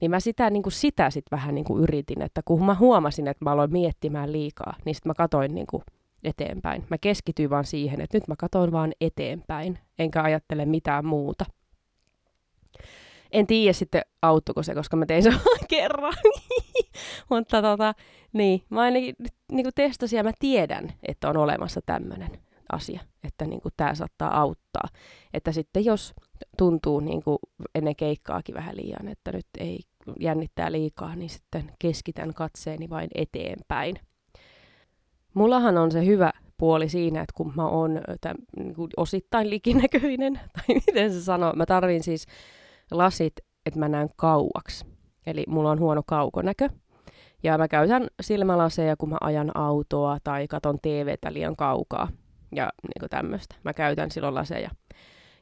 Niin 0.00 0.10
mä 0.10 0.20
sitä, 0.20 0.50
niin 0.50 0.62
kuin 0.62 0.72
sitä 0.72 1.10
sit 1.10 1.24
vähän 1.30 1.54
niin 1.54 1.64
kuin 1.64 1.82
yritin, 1.82 2.22
että 2.22 2.40
kun 2.44 2.66
mä 2.66 2.74
huomasin, 2.74 3.28
että 3.28 3.44
mä 3.44 3.50
aloin 3.50 3.72
miettimään 3.72 4.32
liikaa, 4.32 4.74
niin 4.84 4.94
sitten 4.94 5.10
mä 5.10 5.14
katoin 5.14 5.54
niin 5.54 5.66
kuin 5.66 5.82
eteenpäin. 6.24 6.84
Mä 6.90 6.98
keskityin 6.98 7.50
vaan 7.50 7.64
siihen, 7.64 8.00
että 8.00 8.16
nyt 8.16 8.28
mä 8.28 8.36
katoin 8.38 8.72
vaan 8.72 8.92
eteenpäin, 9.00 9.78
enkä 9.98 10.22
ajattele 10.22 10.66
mitään 10.66 11.06
muuta. 11.06 11.44
En 13.32 13.46
tiedä 13.46 13.72
sitten 13.72 14.02
auttuko 14.22 14.62
se, 14.62 14.74
koska 14.74 14.96
mä 14.96 15.06
tein 15.06 15.22
sen 15.22 15.34
kerran. 15.68 16.14
Mutta 17.30 17.62
tota, 17.62 17.94
niin, 18.32 18.62
mä 18.70 18.80
ainakin 18.80 19.14
niin 19.52 19.64
kuin 19.64 19.74
testasin 19.74 20.16
ja 20.16 20.24
mä 20.24 20.32
tiedän, 20.38 20.92
että 21.02 21.28
on 21.28 21.36
olemassa 21.36 21.80
tämmöinen 21.86 22.30
asia, 22.72 23.00
että 23.24 23.44
niin 23.44 23.60
tämä 23.76 23.94
saattaa 23.94 24.40
auttaa. 24.40 24.88
Että 25.34 25.52
sitten 25.52 25.84
jos 25.84 26.14
tuntuu 26.58 27.00
niin 27.00 27.22
kuin 27.22 27.38
ennen 27.74 27.96
keikkaakin 27.96 28.54
vähän 28.54 28.76
liian, 28.76 29.08
että 29.08 29.32
nyt 29.32 29.46
ei 29.58 29.80
jännittää 30.20 30.72
liikaa, 30.72 31.16
niin 31.16 31.30
sitten 31.30 31.72
keskitän 31.78 32.34
katseeni 32.34 32.90
vain 32.90 33.08
eteenpäin. 33.14 33.96
Mullahan 35.34 35.78
on 35.78 35.92
se 35.92 36.06
hyvä 36.06 36.32
puoli 36.56 36.88
siinä, 36.88 37.20
että 37.20 37.32
kun 37.36 37.52
mä 37.56 37.68
oon 37.68 38.00
niin 38.56 38.74
kuin 38.74 38.90
osittain 38.96 39.50
likinäköinen, 39.50 40.40
tai 40.54 40.76
miten 40.86 41.12
se 41.12 41.20
sanoo, 41.20 41.52
mä 41.52 41.66
tarvin 41.66 42.02
siis 42.02 42.26
lasit, 42.90 43.32
että 43.66 43.80
mä 43.80 43.88
näen 43.88 44.08
kauaksi. 44.16 44.86
Eli 45.26 45.44
mulla 45.48 45.70
on 45.70 45.80
huono 45.80 46.02
kaukonäkö. 46.06 46.68
Ja 47.42 47.58
mä 47.58 47.68
käytän 47.68 48.06
silmälaseja, 48.20 48.96
kun 48.96 49.08
mä 49.08 49.16
ajan 49.20 49.50
autoa 49.54 50.18
tai 50.24 50.48
katon 50.48 50.78
TVtä 50.82 51.32
liian 51.32 51.56
kaukaa. 51.56 52.08
Ja 52.52 52.72
niin 52.82 53.10
tämmöistä. 53.10 53.54
Mä 53.64 53.72
käytän 53.72 54.10
silloin 54.10 54.34
laseja. 54.34 54.70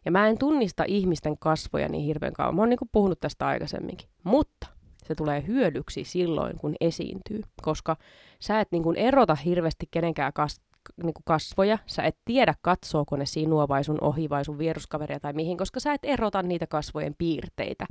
Ja 0.04 0.10
mä 0.10 0.28
en 0.28 0.38
tunnista 0.38 0.84
ihmisten 0.86 1.38
kasvoja 1.38 1.88
niin 1.88 2.04
hirveän 2.04 2.32
kauan. 2.32 2.54
Mä 2.54 2.62
oon 2.62 2.68
niin 2.68 2.78
puhunut 2.92 3.20
tästä 3.20 3.46
aikaisemminkin. 3.46 4.08
Mutta 4.24 4.66
se 5.04 5.14
tulee 5.14 5.44
hyödyksi 5.46 6.04
silloin, 6.04 6.58
kun 6.58 6.74
esiintyy. 6.80 7.40
Koska 7.62 7.96
sä 8.40 8.60
et 8.60 8.68
niin 8.72 8.96
erota 8.96 9.34
hirveästi 9.34 9.88
kenenkään 9.90 10.32
kas- 10.32 10.60
niin 11.02 11.14
kasvoja. 11.24 11.78
Sä 11.86 12.02
et 12.02 12.16
tiedä, 12.24 12.54
katsooko 12.62 13.16
ne 13.16 13.26
sinua 13.26 13.68
vai 13.68 13.84
sun 13.84 13.98
ohi 14.00 14.30
vai 14.30 14.44
sun 14.44 14.58
vieruskaveria 14.58 15.20
tai 15.20 15.32
mihin, 15.32 15.56
koska 15.56 15.80
sä 15.80 15.92
et 15.92 16.04
erota 16.04 16.42
niitä 16.42 16.66
kasvojen 16.66 17.14
piirteitä. 17.18 17.86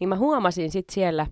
Niin 0.00 0.08
mä 0.08 0.16
huomasin 0.16 0.70
sitten 0.70 0.94
siellä 0.94 1.26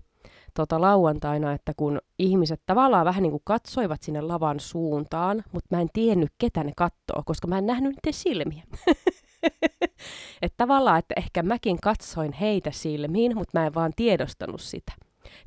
tota, 0.53 0.81
lauantaina, 0.81 1.53
että 1.53 1.73
kun 1.77 2.01
ihmiset 2.19 2.61
tavallaan 2.65 3.05
vähän 3.05 3.23
niin 3.23 3.31
kuin 3.31 3.41
katsoivat 3.45 4.01
sinne 4.01 4.21
lavan 4.21 4.59
suuntaan, 4.59 5.43
mutta 5.51 5.75
mä 5.75 5.81
en 5.81 5.89
tiennyt, 5.93 6.31
ketä 6.37 6.63
ne 6.63 6.71
katsoo, 6.75 7.23
koska 7.25 7.47
mä 7.47 7.57
en 7.57 7.65
nähnyt 7.65 7.91
niiden 7.91 8.13
silmiä. 8.13 8.63
että 10.41 10.57
tavallaan, 10.57 10.99
että 10.99 11.13
ehkä 11.17 11.43
mäkin 11.43 11.77
katsoin 11.81 12.33
heitä 12.33 12.71
silmiin, 12.71 13.37
mutta 13.37 13.59
mä 13.59 13.65
en 13.65 13.73
vaan 13.73 13.91
tiedostanut 13.95 14.61
sitä. 14.61 14.91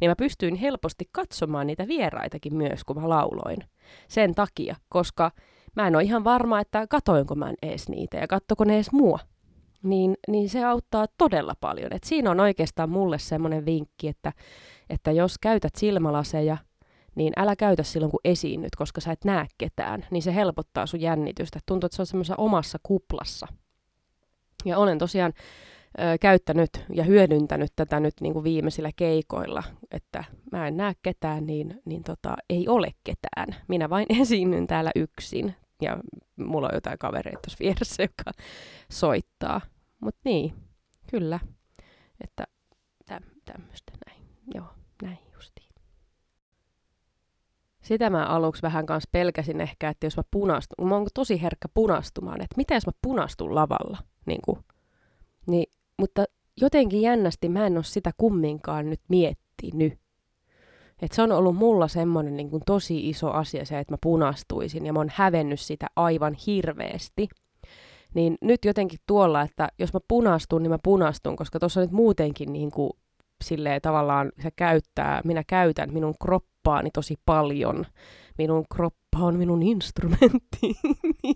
Niin 0.01 0.11
mä 0.11 0.17
pystyin 0.17 0.55
helposti 0.55 1.09
katsomaan 1.13 1.67
niitä 1.67 1.89
vieraitakin 1.89 2.57
myös, 2.57 2.85
kun 2.85 3.03
mä 3.03 3.09
lauloin. 3.09 3.59
Sen 4.09 4.35
takia, 4.35 4.77
koska 4.89 5.31
mä 5.77 5.87
en 5.87 5.97
ole 5.97 6.03
ihan 6.03 6.25
varma, 6.25 6.61
että 6.61 6.87
katoinko 6.87 7.35
mä 7.35 7.53
ees 7.63 7.89
niitä 7.89 8.17
ja 8.17 8.29
kattoko 8.29 8.65
ne 8.65 8.77
ees 8.77 8.93
mua 8.93 9.19
niin, 9.83 10.17
niin 10.29 10.49
se 10.49 10.65
auttaa 10.65 11.07
todella 11.19 11.55
paljon. 11.61 11.93
Et 11.93 12.05
siinä 12.05 12.31
on 12.31 12.41
oikeastaan 12.41 12.91
mulle 12.91 13.19
semmoinen 13.19 13.65
vinkki, 13.65 14.09
että, 14.09 14.33
että 14.91 15.13
jos 15.13 15.39
käytät 15.39 15.75
silmälaseja, 15.77 16.57
niin 17.15 17.33
älä 17.37 17.57
käytä 17.57 17.83
silloin, 17.83 18.11
kun 18.11 18.21
esiinnyt, 18.25 18.77
koska 18.77 19.01
sä 19.01 19.13
et 19.13 19.25
näe 19.25 19.47
ketään, 19.59 20.07
niin 20.11 20.23
se 20.23 20.35
helpottaa 20.35 20.87
sun 20.87 21.01
jännitystä. 21.01 21.61
Tuntuu, 21.67 21.87
että 21.87 21.97
se 21.97 22.03
on 22.03 22.07
semmoisessa 22.07 22.37
omassa 22.37 22.79
kuplassa. 22.83 23.47
Ja 24.65 24.79
olen 24.79 24.99
tosiaan 24.99 25.33
ö, 25.99 26.19
käyttänyt 26.21 26.71
ja 26.95 27.05
hyödyntänyt 27.05 27.73
tätä 27.77 28.01
nyt 28.01 28.15
niin 28.21 28.33
kuin 28.33 28.45
viimeisillä 28.45 28.91
keikoilla, 28.97 29.63
että 29.91 30.25
mä 30.53 30.69
en 30.69 30.77
näe 30.77 30.93
ketään, 31.03 31.47
niin, 31.47 31.83
niin 31.85 32.05
tota, 32.05 32.37
ei 32.51 32.69
ole 32.69 32.91
ketään. 33.05 33.63
Minä 33.69 33.91
vain 33.91 34.07
esiinnyn 34.21 34.67
täällä 34.67 34.91
yksin 34.97 35.55
ja 35.83 35.99
mulla 36.37 36.67
on 36.67 36.75
jotain 36.75 36.99
kavereita 36.99 37.41
tuossa 37.41 37.59
vieressä, 37.61 38.03
joka 38.19 38.39
soittaa. 38.93 39.61
Mutta 40.01 40.21
niin, 40.25 40.55
kyllä, 41.11 41.41
että 42.21 42.45
täm, 43.07 43.23
tämmöistä 43.45 43.93
näin. 44.07 44.23
Joo, 44.55 44.67
näin 45.03 45.19
justiin. 45.35 45.69
Sitä 47.83 48.11
mä 48.11 48.27
aluksi 48.27 48.63
vähän 48.63 48.87
kanssa 48.87 49.09
pelkäsin 49.13 49.61
ehkä, 49.61 49.89
että 49.89 50.07
jos 50.07 50.17
mä 50.17 50.23
punastun, 50.31 50.89
mä 50.89 50.95
oon 50.95 51.07
tosi 51.15 51.43
herkkä 51.43 51.69
punastumaan, 51.75 52.41
että 52.41 52.57
mitä 52.57 52.75
jos 52.75 52.87
mä 52.87 52.93
punastun 53.03 53.55
lavalla, 53.55 53.99
niin, 54.27 54.41
kuin, 54.45 54.59
niin 55.47 55.67
mutta 55.99 56.25
jotenkin 56.61 57.03
jännästi 57.03 57.49
mä 57.49 57.67
en 57.67 57.77
ole 57.77 57.85
sitä 57.85 58.11
kumminkaan 58.17 58.91
nyt 58.91 59.01
miettinyt. 59.09 60.02
Et 61.03 61.13
se 61.13 61.23
on 61.23 61.33
ollut 61.33 61.57
mulla 61.57 61.89
semmoinen 61.89 62.37
niin 62.37 62.51
kuin 62.51 62.63
tosi 62.67 63.09
iso 63.09 63.31
asia 63.31 63.65
se, 63.65 63.79
että 63.79 63.93
mä 63.93 63.99
punastuisin 64.03 64.87
ja 64.87 64.93
mä 64.93 64.99
oon 64.99 65.13
hävennyt 65.15 65.61
sitä 65.61 65.87
aivan 65.97 66.37
hirveästi. 66.47 67.29
Niin 68.15 68.39
nyt 68.41 68.65
jotenkin 68.65 68.99
tuolla, 69.07 69.43
että 69.43 69.69
jos 69.79 69.93
mä 69.93 70.01
punastun, 70.09 70.63
niin 70.63 70.71
mä 70.71 70.79
punastun, 70.83 71.37
koska 71.37 71.59
tuossa 71.59 71.81
nyt 71.81 71.91
muutenkin 71.91 72.53
niin 72.53 72.71
kuin, 72.71 72.91
silleen 73.45 73.81
tavallaan 73.81 74.33
se 74.43 74.51
käyttää, 74.57 75.21
minä 75.25 75.43
käytän 75.47 75.93
minun 75.93 76.15
kroppaani 76.23 76.91
tosi 76.91 77.17
paljon. 77.27 77.87
Minun 78.39 78.65
kroppa 78.75 79.19
on 79.19 79.37
minun 79.37 79.63
instrumentti. 79.63 80.81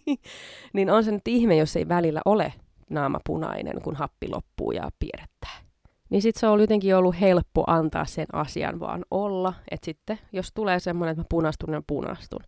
niin 0.75 0.90
on 0.90 1.04
se 1.04 1.11
nyt 1.11 1.28
ihme, 1.28 1.56
jos 1.56 1.76
ei 1.76 1.88
välillä 1.88 2.20
ole 2.25 2.52
naama 2.90 3.18
punainen, 3.26 3.82
kun 3.82 3.96
happi 3.96 4.28
loppuu 4.28 4.73
ja 4.73 4.90
piirrettää. 4.99 5.65
Niin 6.10 6.22
sitten 6.22 6.40
se 6.40 6.46
on 6.46 6.60
jotenkin 6.60 6.96
ollut 6.96 7.20
helppo 7.20 7.64
antaa 7.66 8.04
sen 8.04 8.26
asian 8.32 8.80
vaan 8.80 9.04
olla. 9.10 9.54
Että 9.70 9.84
sitten, 9.84 10.18
jos 10.32 10.52
tulee 10.54 10.80
semmoinen, 10.80 11.12
että 11.12 11.20
mä 11.20 11.26
punastun, 11.30 11.70
niin 11.70 11.84
punastun. 11.86 12.40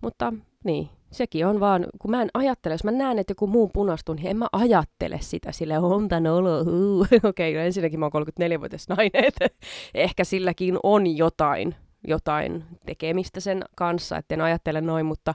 Mutta 0.00 0.32
niin, 0.64 0.88
sekin 1.10 1.46
on 1.46 1.60
vaan, 1.60 1.86
kun 1.98 2.10
mä 2.10 2.22
en 2.22 2.30
ajattele, 2.34 2.74
jos 2.74 2.84
mä 2.84 2.90
näen, 2.90 3.18
että 3.18 3.30
joku 3.30 3.46
muu 3.46 3.68
punastuu, 3.68 4.14
niin 4.14 4.26
en 4.26 4.36
mä 4.36 4.48
ajattele 4.52 5.18
sitä 5.20 5.52
sille 5.52 5.78
on 5.78 6.08
tän 6.08 6.26
olo, 6.26 6.60
Okei, 7.28 7.52
okay, 7.52 7.66
ensinnäkin 7.66 8.00
mä 8.00 8.10
oon 8.14 8.26
34-vuotias 8.26 8.88
nainen, 8.88 9.24
että 9.24 9.46
ehkä 9.94 10.24
silläkin 10.24 10.78
on 10.82 11.16
jotain, 11.16 11.74
jotain 12.08 12.64
tekemistä 12.86 13.40
sen 13.40 13.64
kanssa, 13.76 14.16
etten 14.16 14.40
ajattele 14.40 14.80
noin, 14.80 15.06
mutta 15.06 15.34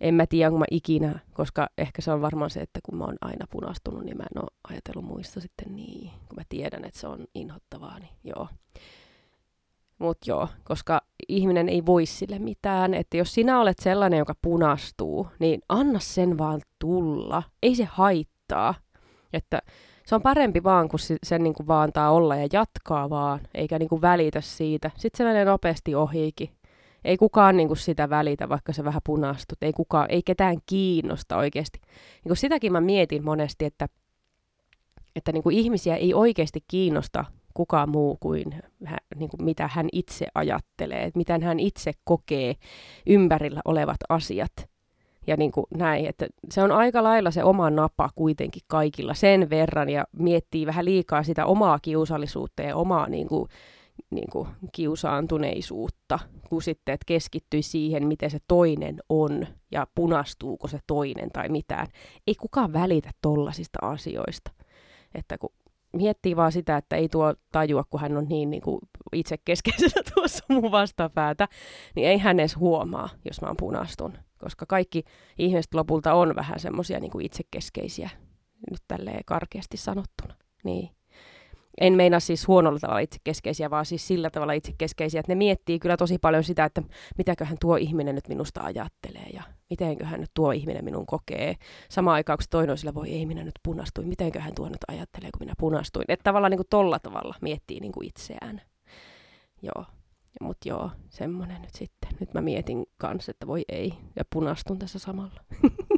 en 0.00 0.14
mä 0.14 0.26
tiedä, 0.26 0.50
kun 0.50 0.58
mä 0.58 0.64
ikinä, 0.70 1.18
koska 1.32 1.68
ehkä 1.78 2.02
se 2.02 2.12
on 2.12 2.20
varmaan 2.20 2.50
se, 2.50 2.60
että 2.60 2.80
kun 2.82 2.98
mä 2.98 3.04
oon 3.04 3.16
aina 3.20 3.46
punastunut, 3.50 4.04
niin 4.04 4.16
mä 4.16 4.24
en 4.34 4.42
ole 4.42 4.50
ajatellut 4.68 5.04
muista 5.04 5.40
sitten 5.40 5.76
niin, 5.76 6.10
kun 6.10 6.36
mä 6.36 6.42
tiedän, 6.48 6.84
että 6.84 7.00
se 7.00 7.06
on 7.06 7.24
inhottavaa, 7.34 7.98
niin 7.98 8.12
joo. 8.24 8.48
Mut 9.98 10.18
joo, 10.26 10.48
koska 10.64 11.00
ihminen 11.28 11.68
ei 11.68 11.86
voi 11.86 12.06
sille 12.06 12.38
mitään, 12.38 12.94
että 12.94 13.16
jos 13.16 13.34
sinä 13.34 13.60
olet 13.60 13.78
sellainen, 13.78 14.18
joka 14.18 14.34
punastuu, 14.42 15.28
niin 15.38 15.60
anna 15.68 15.98
sen 15.98 16.38
vaan 16.38 16.60
tulla. 16.78 17.42
Ei 17.62 17.74
se 17.74 17.84
haittaa. 17.84 18.74
Että 19.32 19.62
se 20.06 20.14
on 20.14 20.22
parempi 20.22 20.64
vaan, 20.64 20.88
kun 20.88 20.98
sen 21.22 21.42
niin 21.42 21.54
kuin 21.54 21.66
vaan 21.66 21.84
antaa 21.84 22.10
olla 22.10 22.36
ja 22.36 22.48
jatkaa 22.52 23.10
vaan, 23.10 23.40
eikä 23.54 23.78
niin 23.78 23.88
kuin 23.88 24.02
välitä 24.02 24.40
siitä. 24.40 24.90
Sitten 24.96 25.18
se 25.18 25.24
menee 25.24 25.44
nopeasti 25.44 25.94
ohiikin. 25.94 26.50
Ei 27.06 27.16
kukaan 27.16 27.56
niin 27.56 27.68
kuin 27.68 27.78
sitä 27.78 28.10
välitä, 28.10 28.48
vaikka 28.48 28.72
se 28.72 28.84
vähän 28.84 29.00
punastut. 29.04 29.58
Ei, 29.62 29.72
kukaan, 29.72 30.06
ei 30.10 30.22
ketään 30.22 30.56
kiinnosta 30.66 31.36
oikeasti. 31.36 31.78
Niin 31.84 32.28
kuin 32.28 32.36
sitäkin 32.36 32.72
mä 32.72 32.80
mietin 32.80 33.24
monesti, 33.24 33.64
että, 33.64 33.88
että 35.16 35.32
niin 35.32 35.42
kuin 35.42 35.56
ihmisiä 35.56 35.96
ei 35.96 36.14
oikeasti 36.14 36.64
kiinnosta 36.68 37.24
kukaan 37.54 37.88
muu 37.88 38.16
kuin, 38.20 38.54
hän, 38.84 38.98
niin 39.16 39.30
kuin 39.30 39.44
mitä 39.44 39.70
hän 39.72 39.88
itse 39.92 40.26
ajattelee, 40.34 41.04
että 41.04 41.18
miten 41.18 41.42
hän 41.42 41.60
itse 41.60 41.92
kokee 42.04 42.54
ympärillä 43.06 43.60
olevat 43.64 43.98
asiat. 44.08 44.52
Ja 45.26 45.36
niin 45.36 45.52
kuin 45.52 45.66
näin, 45.76 46.06
että 46.06 46.26
se 46.50 46.62
on 46.62 46.72
aika 46.72 47.02
lailla 47.02 47.30
se 47.30 47.44
oma 47.44 47.70
napa 47.70 48.10
kuitenkin 48.14 48.62
kaikilla 48.66 49.14
sen 49.14 49.50
verran 49.50 49.88
ja 49.88 50.04
miettii 50.18 50.66
vähän 50.66 50.84
liikaa 50.84 51.22
sitä 51.22 51.46
omaa 51.46 51.78
kiusallisuutta 51.82 52.62
ja 52.62 52.76
omaa 52.76 53.08
niin 53.08 53.28
kuin, 53.28 53.48
niin 54.10 54.30
kuin 54.30 54.48
kiusaantuneisuutta, 54.72 56.18
kun 56.48 56.62
sitten 56.62 56.92
että 56.92 57.04
keskittyy 57.06 57.62
siihen, 57.62 58.06
miten 58.06 58.30
se 58.30 58.38
toinen 58.48 58.96
on 59.08 59.46
ja 59.72 59.86
punastuuko 59.94 60.68
se 60.68 60.78
toinen 60.86 61.30
tai 61.32 61.48
mitään. 61.48 61.86
Ei 62.26 62.34
kukaan 62.34 62.72
välitä 62.72 63.10
tollasista 63.22 63.78
asioista. 63.82 64.50
Että 65.14 65.38
kun 65.38 65.52
miettii 65.92 66.36
vaan 66.36 66.52
sitä, 66.52 66.76
että 66.76 66.96
ei 66.96 67.08
tuo 67.08 67.34
tajua, 67.52 67.84
kun 67.90 68.00
hän 68.00 68.16
on 68.16 68.26
niin, 68.28 68.50
niin 68.50 68.62
kuin 68.62 68.78
itse 69.12 69.36
keskeisenä 69.44 70.02
tuossa 70.14 70.44
mun 70.48 70.70
vastapäätä, 70.70 71.48
niin 71.96 72.08
ei 72.08 72.18
hän 72.18 72.40
edes 72.40 72.56
huomaa, 72.56 73.08
jos 73.24 73.40
mä 73.40 73.54
punastun. 73.58 74.18
Koska 74.38 74.66
kaikki 74.66 75.04
ihmiset 75.38 75.74
lopulta 75.74 76.14
on 76.14 76.36
vähän 76.36 76.60
semmoisia 76.60 77.00
niin 77.00 77.20
itsekeskeisiä, 77.20 78.10
nyt 78.70 78.82
tälleen 78.88 79.24
karkeasti 79.26 79.76
sanottuna. 79.76 80.34
Niin 80.64 80.95
en 81.80 81.92
meina 81.92 82.20
siis 82.20 82.48
huonolla 82.48 82.78
tavalla 82.78 83.00
itsekeskeisiä, 83.00 83.70
vaan 83.70 83.86
siis 83.86 84.06
sillä 84.06 84.30
tavalla 84.30 84.52
itsekeskeisiä, 84.52 85.20
että 85.20 85.32
ne 85.32 85.36
miettii 85.36 85.78
kyllä 85.78 85.96
tosi 85.96 86.18
paljon 86.18 86.44
sitä, 86.44 86.64
että 86.64 86.82
mitäköhän 87.18 87.56
tuo 87.60 87.76
ihminen 87.76 88.14
nyt 88.14 88.28
minusta 88.28 88.60
ajattelee 88.60 89.26
ja 89.32 89.42
mitenköhän 89.70 90.20
nyt 90.20 90.30
tuo 90.34 90.50
ihminen 90.52 90.84
minun 90.84 91.06
kokee. 91.06 91.54
Sama 91.90 92.12
aikaan, 92.12 92.38
kun 92.38 92.44
toinen 92.50 92.78
sillä, 92.78 92.94
voi 92.94 93.10
ei 93.10 93.26
minä 93.26 93.44
nyt 93.44 93.58
punastuin, 93.62 94.08
mitenköhän 94.08 94.54
tuo 94.54 94.68
nyt 94.68 94.84
ajattelee, 94.88 95.30
kun 95.32 95.46
minä 95.46 95.54
punastuin. 95.58 96.04
Että 96.08 96.24
tavallaan 96.24 96.50
niin 96.50 96.58
kuin 96.58 96.66
tolla 96.70 96.98
tavalla 96.98 97.34
miettii 97.40 97.80
niin 97.80 97.92
kuin 97.92 98.08
itseään. 98.08 98.62
Joo, 99.62 99.84
mutta 100.40 100.68
joo, 100.68 100.90
semmonen 101.08 101.62
nyt 101.62 101.74
sitten. 101.74 102.10
Nyt 102.20 102.34
mä 102.34 102.40
mietin 102.40 102.86
kanssa, 102.98 103.30
että 103.30 103.46
voi 103.46 103.64
ei, 103.68 103.94
ja 104.16 104.24
punastun 104.32 104.78
tässä 104.78 104.98
samalla. 104.98 105.40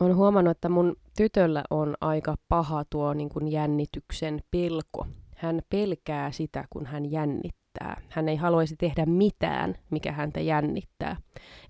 Mä 0.00 0.06
oon 0.06 0.16
huomannut, 0.16 0.50
että 0.50 0.68
mun 0.68 0.96
tytöllä 1.16 1.64
on 1.70 1.94
aika 2.00 2.34
paha 2.48 2.84
tuo 2.90 3.14
niin 3.14 3.28
kuin 3.28 3.48
jännityksen 3.48 4.40
pelko. 4.50 5.06
Hän 5.36 5.60
pelkää 5.70 6.30
sitä, 6.30 6.64
kun 6.70 6.86
hän 6.86 7.10
jännittää. 7.10 8.00
Hän 8.08 8.28
ei 8.28 8.36
haluaisi 8.36 8.76
tehdä 8.76 9.06
mitään, 9.06 9.74
mikä 9.90 10.12
häntä 10.12 10.40
jännittää. 10.40 11.16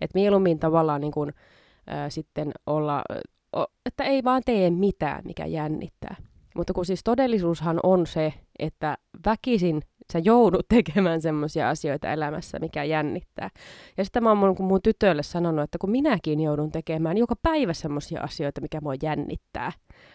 Et 0.01 0.11
mieluummin 0.15 0.59
tavallaan 0.59 1.01
niin 1.01 1.13
kuin, 1.13 1.33
ää, 1.87 2.11
sitten 2.11 2.53
olla, 2.67 3.03
että 3.87 4.05
ei 4.05 4.25
vaan 4.25 4.43
tee 4.47 4.71
mitään, 4.71 5.23
mikä 5.25 5.47
jännittää. 5.47 6.17
Mutta 6.57 6.73
kun 6.73 6.87
siis 6.87 7.05
todellisuushan 7.05 7.81
on 7.83 8.07
se, 8.07 8.35
että 8.59 8.99
väkisin 9.27 9.83
sä 10.15 10.19
joudut 10.25 10.69
tekemään 10.75 11.23
semmoisia 11.23 11.69
asioita 11.69 12.13
elämässä, 12.13 12.59
mikä 12.59 12.85
jännittää. 12.85 13.51
Ja 13.97 14.05
sitten 14.05 14.23
mä 14.23 14.29
oon 14.29 14.39
mun, 14.39 14.57
mun 14.61 14.83
tytölle 14.83 15.23
sanonut, 15.23 15.65
että 15.65 15.79
kun 15.79 15.91
minäkin 15.91 16.41
joudun 16.41 16.73
tekemään 16.73 17.17
joka 17.17 17.35
päivä 17.43 17.73
semmoisia 17.73 18.21
asioita, 18.21 18.61
mikä 18.61 18.81
mua 18.81 18.95
jännittää. 19.03 19.73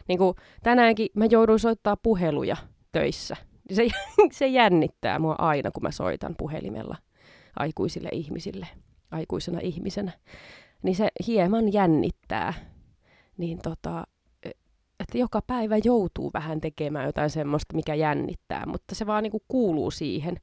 Niin 0.08 0.20
kuin 0.20 0.36
tänäänkin 0.63 1.08
mä 1.15 1.25
jouduin 1.25 1.60
soittaa 1.60 1.98
puheluja 2.03 2.58
töissä. 2.91 3.36
Se, 3.74 3.88
se 4.32 4.48
jännittää 4.48 5.20
mua 5.20 5.36
aina, 5.38 5.72
kun 5.72 5.84
mä 5.84 5.91
soitan 5.91 6.36
puhelimella 6.38 6.98
aikuisille 7.56 8.10
ihmisille, 8.12 8.68
aikuisena 9.12 9.60
ihmisenä. 9.60 10.12
Niin 10.84 10.96
se 10.96 11.08
hieman 11.27 11.74
jännittää. 11.74 12.53
Niin 13.38 13.60
tota, 13.62 14.03
että 15.00 15.18
joka 15.18 15.41
päivä 15.48 15.75
joutuu 15.84 16.32
vähän 16.34 16.62
tekemään 16.62 17.06
jotain 17.06 17.29
semmoista, 17.29 17.75
mikä 17.75 17.96
jännittää, 17.96 18.65
mutta 18.65 18.96
se 18.96 19.08
vaan 19.08 19.24
niinku 19.24 19.41
kuuluu 19.48 19.91
siihen. 19.91 20.38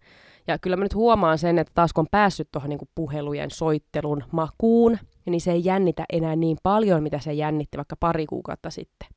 Ja 0.47 0.59
kyllä 0.59 0.77
mä 0.77 0.83
nyt 0.85 0.95
huomaan 0.95 1.39
sen, 1.39 1.59
että 1.59 1.73
taas 1.75 1.93
kun 1.93 2.03
on 2.03 2.09
päässyt 2.11 2.49
tuohon 2.53 2.71
niinku 2.71 2.89
puhelujen 2.95 3.51
soittelun 3.51 4.25
makuun, 4.33 4.99
niin 5.27 5.41
se 5.41 5.53
ei 5.53 5.65
jännitä 5.65 6.05
enää 6.13 6.37
niin 6.37 6.57
paljon, 6.63 7.03
mitä 7.03 7.19
se 7.19 7.33
jännitti 7.33 7.77
vaikka 7.77 7.97
pari 8.01 8.27
kuukautta 8.27 8.71
sitten. 8.71 9.09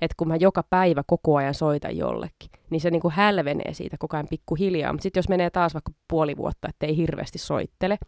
Että 0.00 0.14
kun 0.16 0.28
mä 0.28 0.36
joka 0.36 0.62
päivä 0.70 1.02
koko 1.06 1.36
ajan 1.36 1.54
soitan 1.54 1.96
jollekin, 1.96 2.50
niin 2.70 2.80
se 2.80 2.90
niinku 2.90 3.10
hälvenee 3.10 3.74
siitä 3.74 3.96
koko 3.98 4.16
ajan 4.16 4.28
pikkuhiljaa. 4.30 4.92
Mutta 4.92 5.02
sitten 5.02 5.18
jos 5.18 5.28
menee 5.28 5.50
taas 5.50 5.74
vaikka 5.74 5.92
puoli 6.08 6.36
vuotta, 6.36 6.68
ettei 6.68 6.96
hirveästi 6.96 7.38
soittele, 7.38 7.98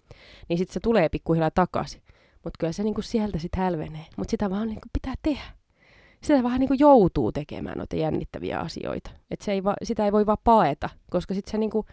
niin 0.48 0.58
sitten 0.58 0.74
se 0.74 0.80
tulee 0.80 1.08
pikkuhiljaa 1.08 1.50
takaisin. 1.50 2.02
Mutta 2.44 2.58
kyllä 2.58 2.72
se 2.72 2.82
niinku 2.82 3.02
sieltä 3.02 3.38
sitten 3.38 3.62
hälvenee. 3.62 4.06
Mutta 4.16 4.30
sitä 4.30 4.50
vaan 4.50 4.68
niinku 4.68 4.88
pitää 4.92 5.14
tehdä 5.22 5.55
sitä 6.22 6.42
vähän 6.42 6.60
niin 6.60 6.68
kuin 6.68 6.80
joutuu 6.80 7.32
tekemään 7.32 7.78
noita 7.78 7.96
jännittäviä 7.96 8.60
asioita. 8.60 9.10
Et 9.30 9.40
se 9.40 9.52
ei 9.52 9.64
va, 9.64 9.74
sitä 9.82 10.04
ei 10.04 10.12
voi 10.12 10.26
vaan 10.26 10.38
paeta, 10.44 10.88
koska 11.10 11.34
sitten 11.34 11.50
se, 11.50 11.58
niin 11.58 11.70
kuin, 11.70 11.86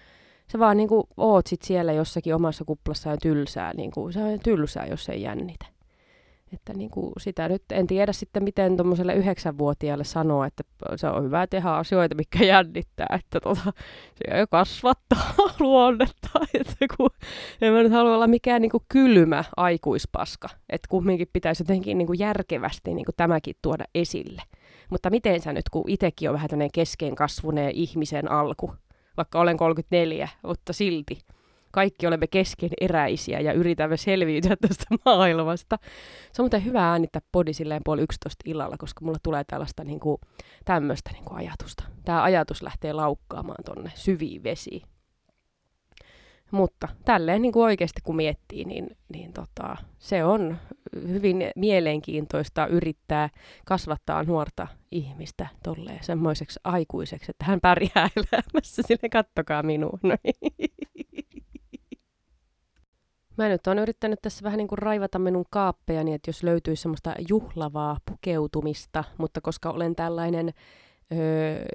sä 0.52 0.60
vaan 0.60 0.78
niin 0.78 0.90
kuin 0.90 1.04
oot 1.18 1.48
sit 1.48 1.62
siellä 1.62 1.94
jossakin 1.94 2.36
omassa 2.36 2.66
kuplassa 2.66 3.10
ja 3.10 3.18
tylsää. 3.18 3.74
Niin 3.74 3.92
kuin, 3.92 4.14
se 4.14 4.24
on 4.24 4.40
tylsää, 4.40 4.86
jos 4.86 5.10
ei 5.10 5.22
jännitä. 5.22 5.66
Että 6.54 6.74
niin 6.74 6.90
kuin 6.90 7.14
sitä 7.18 7.50
nyt 7.50 7.64
en 7.72 7.88
tiedä 7.88 8.14
sitten, 8.14 8.44
miten 8.44 8.78
tuommoiselle 8.78 9.14
yhdeksänvuotiaalle 9.14 10.04
sanoo, 10.04 10.44
että 10.44 10.64
se 10.96 11.08
on 11.08 11.24
hyvä 11.24 11.48
tehdä 11.48 11.70
asioita, 11.70 12.16
mikä 12.16 12.46
jännittää, 12.46 13.08
että 13.20 13.40
tota, 13.40 13.74
se 14.16 14.40
jo 14.40 14.48
kasvattaa 14.52 15.34
luonnetta. 15.60 16.30
Että 16.54 16.86
kun, 16.98 17.10
en 17.62 17.74
mä 17.74 17.84
nyt 17.84 17.92
halua 17.92 18.16
olla 18.16 18.28
mikään 18.28 18.62
niin 18.62 18.72
kuin 18.72 18.84
kylmä 18.90 19.44
aikuispaska, 19.58 20.50
että 20.70 20.88
kumminkin 20.90 21.28
pitäisi 21.34 21.64
jotenkin 21.64 21.98
niin 21.98 22.08
kuin 22.08 22.20
järkevästi 22.20 22.94
niin 22.94 23.06
kuin 23.06 23.16
tämäkin 23.18 23.56
tuoda 23.62 23.84
esille. 23.96 24.42
Mutta 24.90 25.10
miten 25.10 25.42
sä 25.42 25.54
nyt, 25.54 25.70
kun 25.72 25.84
itsekin 25.88 26.30
on 26.30 26.34
vähän 26.34 26.50
tämmöinen 26.50 26.72
keskenkasvuneen 26.74 27.72
ihmisen 27.72 28.32
alku, 28.32 28.74
vaikka 29.18 29.40
olen 29.40 29.58
34, 29.58 30.30
mutta 30.44 30.74
silti, 30.74 31.20
kaikki 31.74 32.08
olemme 32.08 32.28
keskeneräisiä 32.28 33.40
ja 33.40 33.54
yritämme 33.54 33.98
selviytyä 33.98 34.56
tästä 34.68 34.86
maailmasta. 35.06 35.78
Se 36.34 36.42
on 36.42 36.44
muuten 36.44 36.66
hyvä 36.66 36.92
äänittää 36.92 37.22
podi 37.32 37.54
silleen 37.54 37.82
puoli 37.86 38.02
11 38.02 38.44
illalla, 38.46 38.78
koska 38.78 39.06
mulla 39.06 39.18
tulee 39.24 39.44
tällaista 39.44 39.84
niin 39.84 40.00
kuin, 40.00 40.18
tämmöistä 40.66 41.12
niin 41.14 41.26
kuin 41.26 41.38
ajatusta. 41.38 41.84
Tämä 42.06 42.24
ajatus 42.24 42.62
lähtee 42.62 42.94
laukkaamaan 42.94 43.64
tonne 43.66 43.92
syviin 43.96 44.44
vesiin. 44.44 44.82
Mutta 46.52 46.88
tälleen 47.06 47.42
niin 47.42 47.52
kuin 47.52 47.64
oikeasti 47.64 48.02
kun 48.04 48.16
miettii, 48.16 48.66
niin, 48.66 48.98
niin 49.10 49.34
tota, 49.34 49.78
se 50.00 50.24
on 50.24 50.58
hyvin 51.08 51.52
mielenkiintoista 51.56 52.68
yrittää 52.68 53.30
kasvattaa 53.66 54.24
nuorta 54.24 54.68
ihmistä 54.92 55.48
tolleen 55.64 56.04
semmoiseksi 56.04 56.60
aikuiseksi, 56.64 57.32
että 57.32 57.46
hän 57.46 57.62
pärjää 57.62 58.10
elämässä. 58.16 58.82
Sille 58.86 59.10
kattokaa 59.12 59.64
minua. 59.64 60.00
No. 60.04 60.16
Mä 63.38 63.50
nyt 63.50 63.68
oon 63.68 63.80
yrittänyt 63.80 64.20
tässä 64.22 64.44
vähän 64.44 64.58
niin 64.58 64.68
kuin 64.68 64.80
raivata 64.80 65.20
minun 65.20 65.46
kaappejani, 65.50 66.14
että 66.14 66.30
jos 66.30 66.44
löytyisi 66.44 66.82
semmoista 66.82 67.16
juhlavaa 67.30 67.98
pukeutumista, 68.12 69.04
mutta 69.18 69.42
koska 69.42 69.70
olen 69.70 69.96
tällainen 69.96 70.54
öö, 71.12 71.66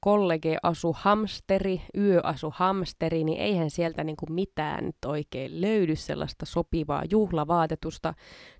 kollege-asu 0.00 0.96
hamsteri, 0.98 1.82
yöasu 1.96 2.52
hamsteri, 2.54 3.24
niin 3.24 3.40
eihän 3.40 3.70
sieltä 3.70 4.04
niin 4.04 4.16
kuin 4.16 4.32
mitään 4.32 4.84
nyt 4.84 4.96
oikein 5.06 5.60
löydy 5.60 5.96
sellaista 5.96 6.46
sopivaa 6.46 7.02
juhlavaatetusta, 7.10 8.14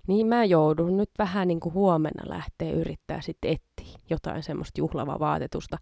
niin 0.07 0.27
mä 0.27 0.45
joudun 0.45 0.97
nyt 0.97 1.11
vähän 1.19 1.47
niin 1.47 1.59
kuin 1.59 1.73
huomenna 1.73 2.23
lähteä 2.29 2.71
yrittää 2.71 3.21
sitten 3.21 3.51
etsiä 3.51 3.99
jotain 4.09 4.43
semmoista 4.43 4.81
juhlavaa 4.81 5.19
vaatetusta. 5.19 5.77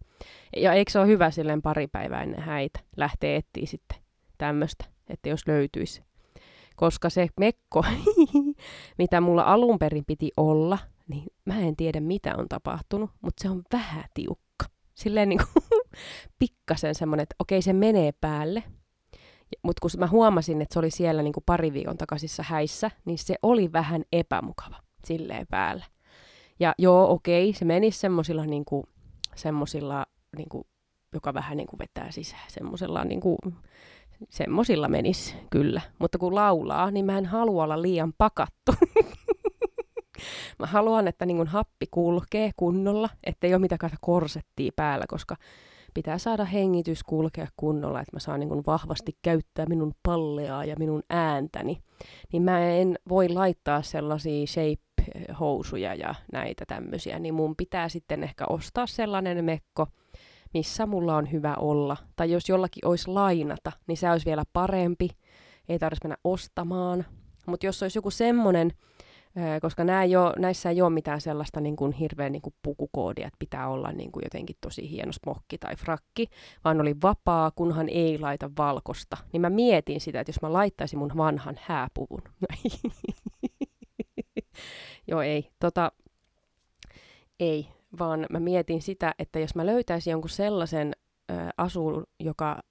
Ja 0.56 0.72
eikö 0.72 0.90
se 0.90 0.98
ole 0.98 1.06
hyvä 1.06 1.30
silleen 1.30 1.62
pari 1.62 1.86
päivää 1.86 2.22
ennen 2.22 2.42
häitä 2.42 2.80
lähteä 2.96 3.36
etsiä 3.36 3.66
sitten 3.66 3.98
tämmöistä, 4.38 4.84
että 5.08 5.28
jos 5.28 5.46
löytyisi 5.46 6.02
koska 6.76 7.10
se 7.10 7.28
mekko, 7.40 7.84
mitä 8.98 9.20
mulla 9.20 9.42
alun 9.42 9.78
perin 9.78 10.04
piti 10.04 10.30
olla, 10.36 10.78
niin 11.08 11.24
mä 11.44 11.60
en 11.60 11.76
tiedä 11.76 12.00
mitä 12.00 12.34
on 12.36 12.48
tapahtunut, 12.48 13.10
mutta 13.20 13.42
se 13.42 13.50
on 13.50 13.62
vähän 13.72 14.04
tiukka. 14.14 14.66
Silleen 14.94 15.28
niin 15.28 15.38
kuin 15.38 15.64
pikkasen 16.38 16.94
semmoinen, 16.94 17.22
että 17.22 17.36
okei 17.38 17.62
se 17.62 17.72
menee 17.72 18.12
päälle, 18.20 18.62
mutta 19.62 19.80
kun 19.80 19.90
mä 19.98 20.06
huomasin, 20.06 20.62
että 20.62 20.72
se 20.72 20.78
oli 20.78 20.90
siellä 20.90 21.22
niin 21.22 21.32
kuin 21.32 21.44
pari 21.46 21.72
viikon 21.72 21.98
takaisissa 21.98 22.42
häissä, 22.42 22.90
niin 23.04 23.18
se 23.18 23.34
oli 23.42 23.72
vähän 23.72 24.04
epämukava 24.12 24.76
silleen 25.04 25.46
päällä. 25.50 25.84
Ja 26.60 26.74
joo, 26.78 27.10
okei, 27.12 27.52
se 27.52 27.64
meni 27.64 27.90
semmoisilla, 27.90 28.46
niin 28.46 28.64
kuin, 28.64 28.84
semmosilla 29.34 30.06
niin 30.36 30.48
kuin, 30.48 30.64
joka 31.12 31.34
vähän 31.34 31.56
niin 31.56 31.66
kuin 31.66 31.78
vetää 31.78 32.10
sisään, 32.10 32.42
semmoisella 32.48 33.04
niin 33.04 33.20
kuin, 33.20 33.38
Semmosilla 34.30 34.88
menisi 34.88 35.34
kyllä, 35.50 35.80
mutta 35.98 36.18
kun 36.18 36.34
laulaa, 36.34 36.90
niin 36.90 37.04
mä 37.04 37.18
en 37.18 37.26
halua 37.26 37.64
olla 37.64 37.82
liian 37.82 38.12
pakattu. 38.18 38.72
mä 40.58 40.66
haluan, 40.66 41.08
että 41.08 41.26
niin 41.26 41.46
happi 41.46 41.86
kulkee 41.90 42.50
kunnolla, 42.56 43.08
ettei 43.24 43.54
ole 43.54 43.60
mitään 43.60 43.90
korsettia 44.00 44.72
päällä, 44.76 45.04
koska 45.08 45.36
pitää 45.96 46.18
saada 46.18 46.44
hengitys 46.44 47.02
kulkea 47.02 47.46
kunnolla, 47.56 48.00
että 48.00 48.16
mä 48.16 48.20
saan 48.20 48.40
niin 48.40 48.66
vahvasti 48.66 49.12
käyttää 49.22 49.66
minun 49.66 49.92
palleaa 50.02 50.64
ja 50.64 50.76
minun 50.78 51.02
ääntäni. 51.10 51.78
Niin 52.32 52.42
mä 52.42 52.70
en 52.70 52.98
voi 53.08 53.28
laittaa 53.28 53.82
sellaisia 53.82 54.46
shape-housuja 54.46 55.94
ja 55.94 56.14
näitä 56.32 56.64
tämmöisiä, 56.66 57.18
niin 57.18 57.34
mun 57.34 57.56
pitää 57.56 57.88
sitten 57.88 58.22
ehkä 58.22 58.46
ostaa 58.48 58.86
sellainen 58.86 59.44
mekko, 59.44 59.86
missä 60.54 60.86
mulla 60.86 61.16
on 61.16 61.32
hyvä 61.32 61.54
olla. 61.54 61.96
Tai 62.16 62.30
jos 62.30 62.48
jollakin 62.48 62.86
olisi 62.86 63.10
lainata, 63.10 63.72
niin 63.86 63.96
se 63.96 64.10
olisi 64.10 64.26
vielä 64.26 64.44
parempi. 64.52 65.08
Ei 65.68 65.78
tarvitsisi 65.78 66.04
mennä 66.04 66.16
ostamaan. 66.24 67.04
Mutta 67.46 67.66
jos 67.66 67.82
olisi 67.82 67.98
joku 67.98 68.10
semmoinen, 68.10 68.72
koska 69.62 69.84
nää 69.84 70.02
ei 70.02 70.16
ole, 70.16 70.32
näissä 70.38 70.70
ei 70.70 70.82
ole 70.82 70.90
mitään 70.90 71.20
sellaista 71.20 71.60
niin 71.60 71.76
kuin 71.76 71.92
hirveän 71.92 72.32
niin 72.32 72.42
kuin 72.42 72.54
pukukoodia, 72.62 73.26
että 73.26 73.38
pitää 73.38 73.68
olla 73.68 73.92
niin 73.92 74.12
kuin 74.12 74.22
jotenkin 74.24 74.56
tosi 74.60 74.90
hieno 74.90 75.12
smokki 75.12 75.58
tai 75.58 75.76
frakki, 75.76 76.26
vaan 76.64 76.80
oli 76.80 76.96
vapaa, 77.02 77.50
kunhan 77.50 77.88
ei 77.88 78.18
laita 78.18 78.50
valkosta. 78.58 79.16
Niin 79.32 79.40
mä 79.40 79.50
mietin 79.50 80.00
sitä, 80.00 80.20
että 80.20 80.28
jos 80.30 80.42
mä 80.42 80.52
laittaisin 80.52 80.98
mun 80.98 81.12
vanhan 81.16 81.60
hääpuvun. 81.62 82.22
Joo, 85.08 85.22
ei. 85.22 85.50
Tota, 85.60 85.92
ei, 87.40 87.68
vaan 87.98 88.26
mä 88.30 88.40
mietin 88.40 88.82
sitä, 88.82 89.14
että 89.18 89.38
jos 89.38 89.54
mä 89.54 89.66
löytäisin 89.66 90.10
jonkun 90.10 90.30
sellaisen 90.30 90.92
ö, 91.30 91.34
asun, 91.56 92.04
joka 92.20 92.62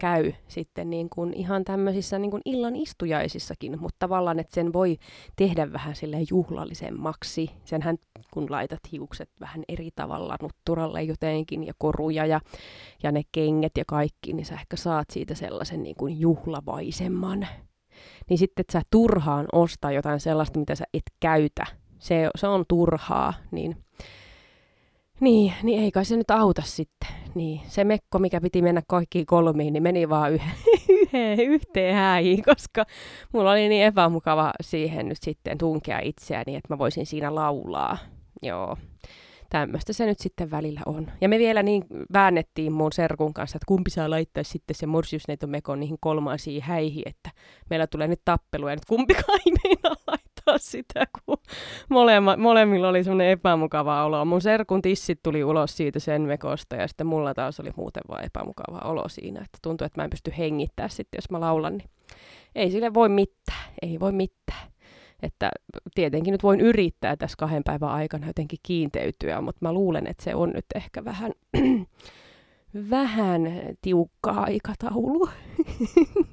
käy 0.00 0.32
sitten 0.48 0.90
niin 0.90 1.08
kuin 1.10 1.34
ihan 1.34 1.64
tämmöisissä 1.64 2.18
niin 2.18 2.30
kuin 2.30 2.42
illan 2.44 2.76
istujaisissakin, 2.76 3.80
mutta 3.80 3.96
tavallaan, 3.98 4.38
että 4.38 4.54
sen 4.54 4.72
voi 4.72 4.98
tehdä 5.36 5.72
vähän 5.72 5.94
sille 5.94 6.16
juhlallisemmaksi. 6.30 7.50
Senhän 7.64 7.98
kun 8.30 8.46
laitat 8.50 8.80
hiukset 8.92 9.30
vähän 9.40 9.62
eri 9.68 9.90
tavalla 9.96 10.36
nutturalle 10.42 11.02
jotenkin 11.02 11.66
ja 11.66 11.72
koruja 11.78 12.26
ja, 12.26 12.40
ja 13.02 13.12
ne 13.12 13.22
kengät 13.32 13.72
ja 13.78 13.84
kaikki, 13.86 14.32
niin 14.32 14.46
sä 14.46 14.54
ehkä 14.54 14.76
saat 14.76 15.10
siitä 15.10 15.34
sellaisen 15.34 15.82
niin 15.82 15.96
kuin 15.96 16.20
juhlavaisemman. 16.20 17.46
Niin 18.30 18.38
sitten, 18.38 18.60
että 18.60 18.72
sä 18.72 18.82
turhaan 18.90 19.46
ostaa 19.52 19.92
jotain 19.92 20.20
sellaista, 20.20 20.58
mitä 20.58 20.74
sä 20.74 20.84
et 20.94 21.02
käytä, 21.20 21.66
se, 21.98 22.30
se 22.36 22.46
on 22.46 22.64
turhaa, 22.68 23.34
niin 23.50 23.76
niin, 25.20 25.52
niin 25.62 25.82
ei 25.82 25.90
kai 25.90 26.04
se 26.04 26.16
nyt 26.16 26.30
auta 26.30 26.62
sitten. 26.64 27.08
Niin, 27.34 27.60
se 27.66 27.84
mekko, 27.84 28.18
mikä 28.18 28.40
piti 28.40 28.62
mennä 28.62 28.82
kaikkiin 28.88 29.26
kolmiin, 29.26 29.72
niin 29.72 29.82
meni 29.82 30.08
vaan 30.08 30.32
yhden, 30.32 30.54
yhden, 30.88 31.40
yhteen 31.40 31.94
häihin, 31.94 32.42
koska 32.42 32.84
mulla 33.32 33.50
oli 33.50 33.68
niin 33.68 33.84
epämukava 33.84 34.52
siihen 34.60 35.08
nyt 35.08 35.18
sitten 35.22 35.58
tunkea 35.58 35.98
itseäni, 35.98 36.56
että 36.56 36.74
mä 36.74 36.78
voisin 36.78 37.06
siinä 37.06 37.34
laulaa. 37.34 37.98
Joo, 38.42 38.76
tämmöistä 39.50 39.92
se 39.92 40.06
nyt 40.06 40.18
sitten 40.18 40.50
välillä 40.50 40.80
on. 40.86 41.10
Ja 41.20 41.28
me 41.28 41.38
vielä 41.38 41.62
niin 41.62 41.84
väännettiin 42.12 42.72
mun 42.72 42.92
serkun 42.92 43.34
kanssa, 43.34 43.56
että 43.56 43.66
kumpi 43.68 43.90
saa 43.90 44.10
laittaa 44.10 44.44
sitten 44.44 44.76
se 44.76 44.86
morsiusneiton 44.86 45.50
mekon 45.50 45.80
niihin 45.80 45.98
kolmaisiin 46.00 46.62
häihin, 46.62 47.02
että 47.06 47.30
meillä 47.70 47.86
tulee 47.86 48.08
nyt 48.08 48.20
tappelu 48.24 48.68
ja 48.68 48.74
nyt 48.74 48.84
kumpikaan 48.84 49.40
ei 49.46 49.52
meinaa 49.64 49.96
laittaa 50.06 50.27
sitä, 50.56 51.04
kun 51.24 51.38
molemma, 51.88 52.36
molemmilla 52.36 52.88
oli 52.88 53.04
semmoinen 53.04 53.30
epämukava 53.30 54.04
olo. 54.04 54.24
Mun 54.24 54.40
serkun 54.40 54.82
tissit 54.82 55.20
tuli 55.22 55.44
ulos 55.44 55.76
siitä 55.76 55.98
sen 55.98 56.22
mekosta 56.22 56.76
ja 56.76 56.88
sitten 56.88 57.06
mulla 57.06 57.34
taas 57.34 57.60
oli 57.60 57.70
muuten 57.76 58.02
vaan 58.08 58.24
epämukava 58.24 58.78
olo 58.78 59.08
siinä, 59.08 59.40
että 59.40 59.58
tuntuu, 59.62 59.84
että 59.84 60.00
mä 60.00 60.04
en 60.04 60.10
pysty 60.10 60.32
hengittämään 60.38 60.90
sitten, 60.90 61.18
jos 61.18 61.30
mä 61.30 61.40
laulan, 61.40 61.76
niin 61.76 61.90
ei 62.54 62.70
sille 62.70 62.94
voi 62.94 63.08
mitään, 63.08 63.72
ei 63.82 64.00
voi 64.00 64.12
mitään. 64.12 64.68
Että 65.22 65.50
tietenkin 65.94 66.32
nyt 66.32 66.42
voin 66.42 66.60
yrittää 66.60 67.16
tässä 67.16 67.36
kahden 67.38 67.64
päivän 67.64 67.90
aikana 67.90 68.26
jotenkin 68.26 68.58
kiinteytyä, 68.62 69.40
mutta 69.40 69.58
mä 69.60 69.72
luulen, 69.72 70.06
että 70.06 70.24
se 70.24 70.34
on 70.34 70.50
nyt 70.54 70.64
ehkä 70.74 71.04
vähän, 71.04 71.32
vähän 72.90 73.42
tiukka 73.82 74.30
aikataulu. 74.30 75.28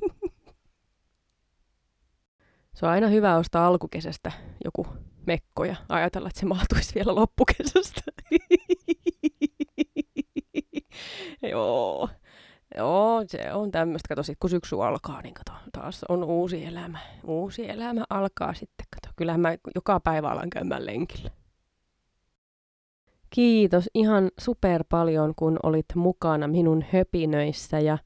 se 2.75 2.85
on 2.85 2.91
aina 2.91 3.07
hyvä 3.07 3.35
ostaa 3.35 3.67
alkukesästä 3.67 4.31
joku 4.65 4.87
mekko 5.25 5.65
ja 5.65 5.75
ajatella, 5.89 6.27
että 6.27 6.39
se 6.39 6.45
mahtuisi 6.45 6.95
vielä 6.95 7.15
loppukesästä. 7.15 8.01
Joo. 11.51 12.09
Joo, 12.77 13.23
se 13.27 13.53
on 13.53 13.71
tämmöistä. 13.71 14.07
Kato, 14.09 14.23
sit 14.23 14.37
kun 14.39 14.49
syksy 14.49 14.75
alkaa, 14.83 15.21
niin 15.21 15.33
kato, 15.33 15.51
taas 15.71 16.05
on 16.09 16.23
uusi 16.23 16.65
elämä. 16.65 16.99
Uusi 17.23 17.69
elämä 17.69 18.03
alkaa 18.09 18.53
sitten. 18.53 18.85
Kato, 18.95 19.13
kyllähän 19.15 19.41
mä 19.41 19.55
joka 19.75 19.99
päivä 19.99 20.29
alan 20.29 20.49
käymään 20.49 20.85
lenkillä. 20.85 21.31
Kiitos 23.29 23.89
ihan 23.93 24.31
super 24.39 24.83
paljon, 24.89 25.33
kun 25.35 25.59
olit 25.63 25.85
mukana 25.95 26.47
minun 26.47 26.85
höpinöissä 26.93 27.79
ja, 27.79 27.97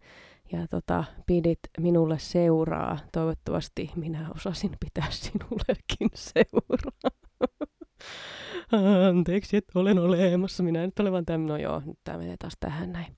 ja 0.52 0.68
tota, 0.68 1.04
pidit 1.26 1.60
minulle 1.80 2.20
seuraa. 2.20 2.98
Toivottavasti 3.14 3.92
minä 3.96 4.30
osasin 4.36 4.72
pitää 4.80 5.08
sinullekin 5.10 6.10
seuraa. 6.14 7.12
Anteeksi, 9.10 9.58
että 9.58 9.80
olen 9.80 10.00
olemassa. 10.00 10.64
Minä 10.64 10.86
nyt 10.86 11.00
olen 11.00 11.12
vaan 11.12 11.26
tämmöinen. 11.26 11.64
No 11.64 11.70
joo, 11.70 11.82
nyt 11.86 12.00
tämä 12.04 12.18
menee 12.18 12.36
taas 12.40 12.54
tähän 12.60 12.92
näin. 12.92 13.18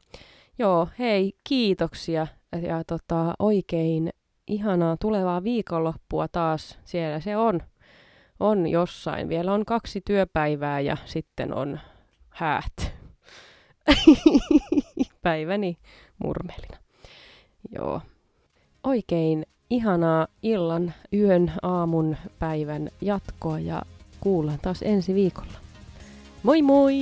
Joo, 0.59 0.87
hei, 0.99 1.33
kiitoksia 1.49 2.27
ja 2.61 2.83
tota, 2.83 3.33
oikein 3.39 4.09
ihanaa 4.47 4.97
tulevaa 4.97 5.43
viikonloppua 5.43 6.27
taas. 6.27 6.79
Siellä 6.83 7.19
se 7.19 7.37
on, 7.37 7.61
on 8.39 8.67
jossain. 8.67 9.29
Vielä 9.29 9.53
on 9.53 9.65
kaksi 9.65 10.01
työpäivää 10.05 10.79
ja 10.79 10.97
sitten 11.05 11.53
on 11.53 11.79
häät. 12.29 12.93
Päiväni 15.21 15.77
murmelina. 16.23 16.80
Joo. 17.75 18.01
Oikein 18.83 19.45
ihanaa 19.69 20.27
illan, 20.43 20.93
yön, 21.13 21.51
aamun, 21.61 22.17
päivän 22.39 22.89
jatkoa 23.01 23.59
ja 23.59 23.81
kuullaan 24.19 24.59
taas 24.61 24.81
ensi 24.81 25.15
viikolla. 25.15 25.57
Moi 26.43 26.61
moi! 26.61 26.93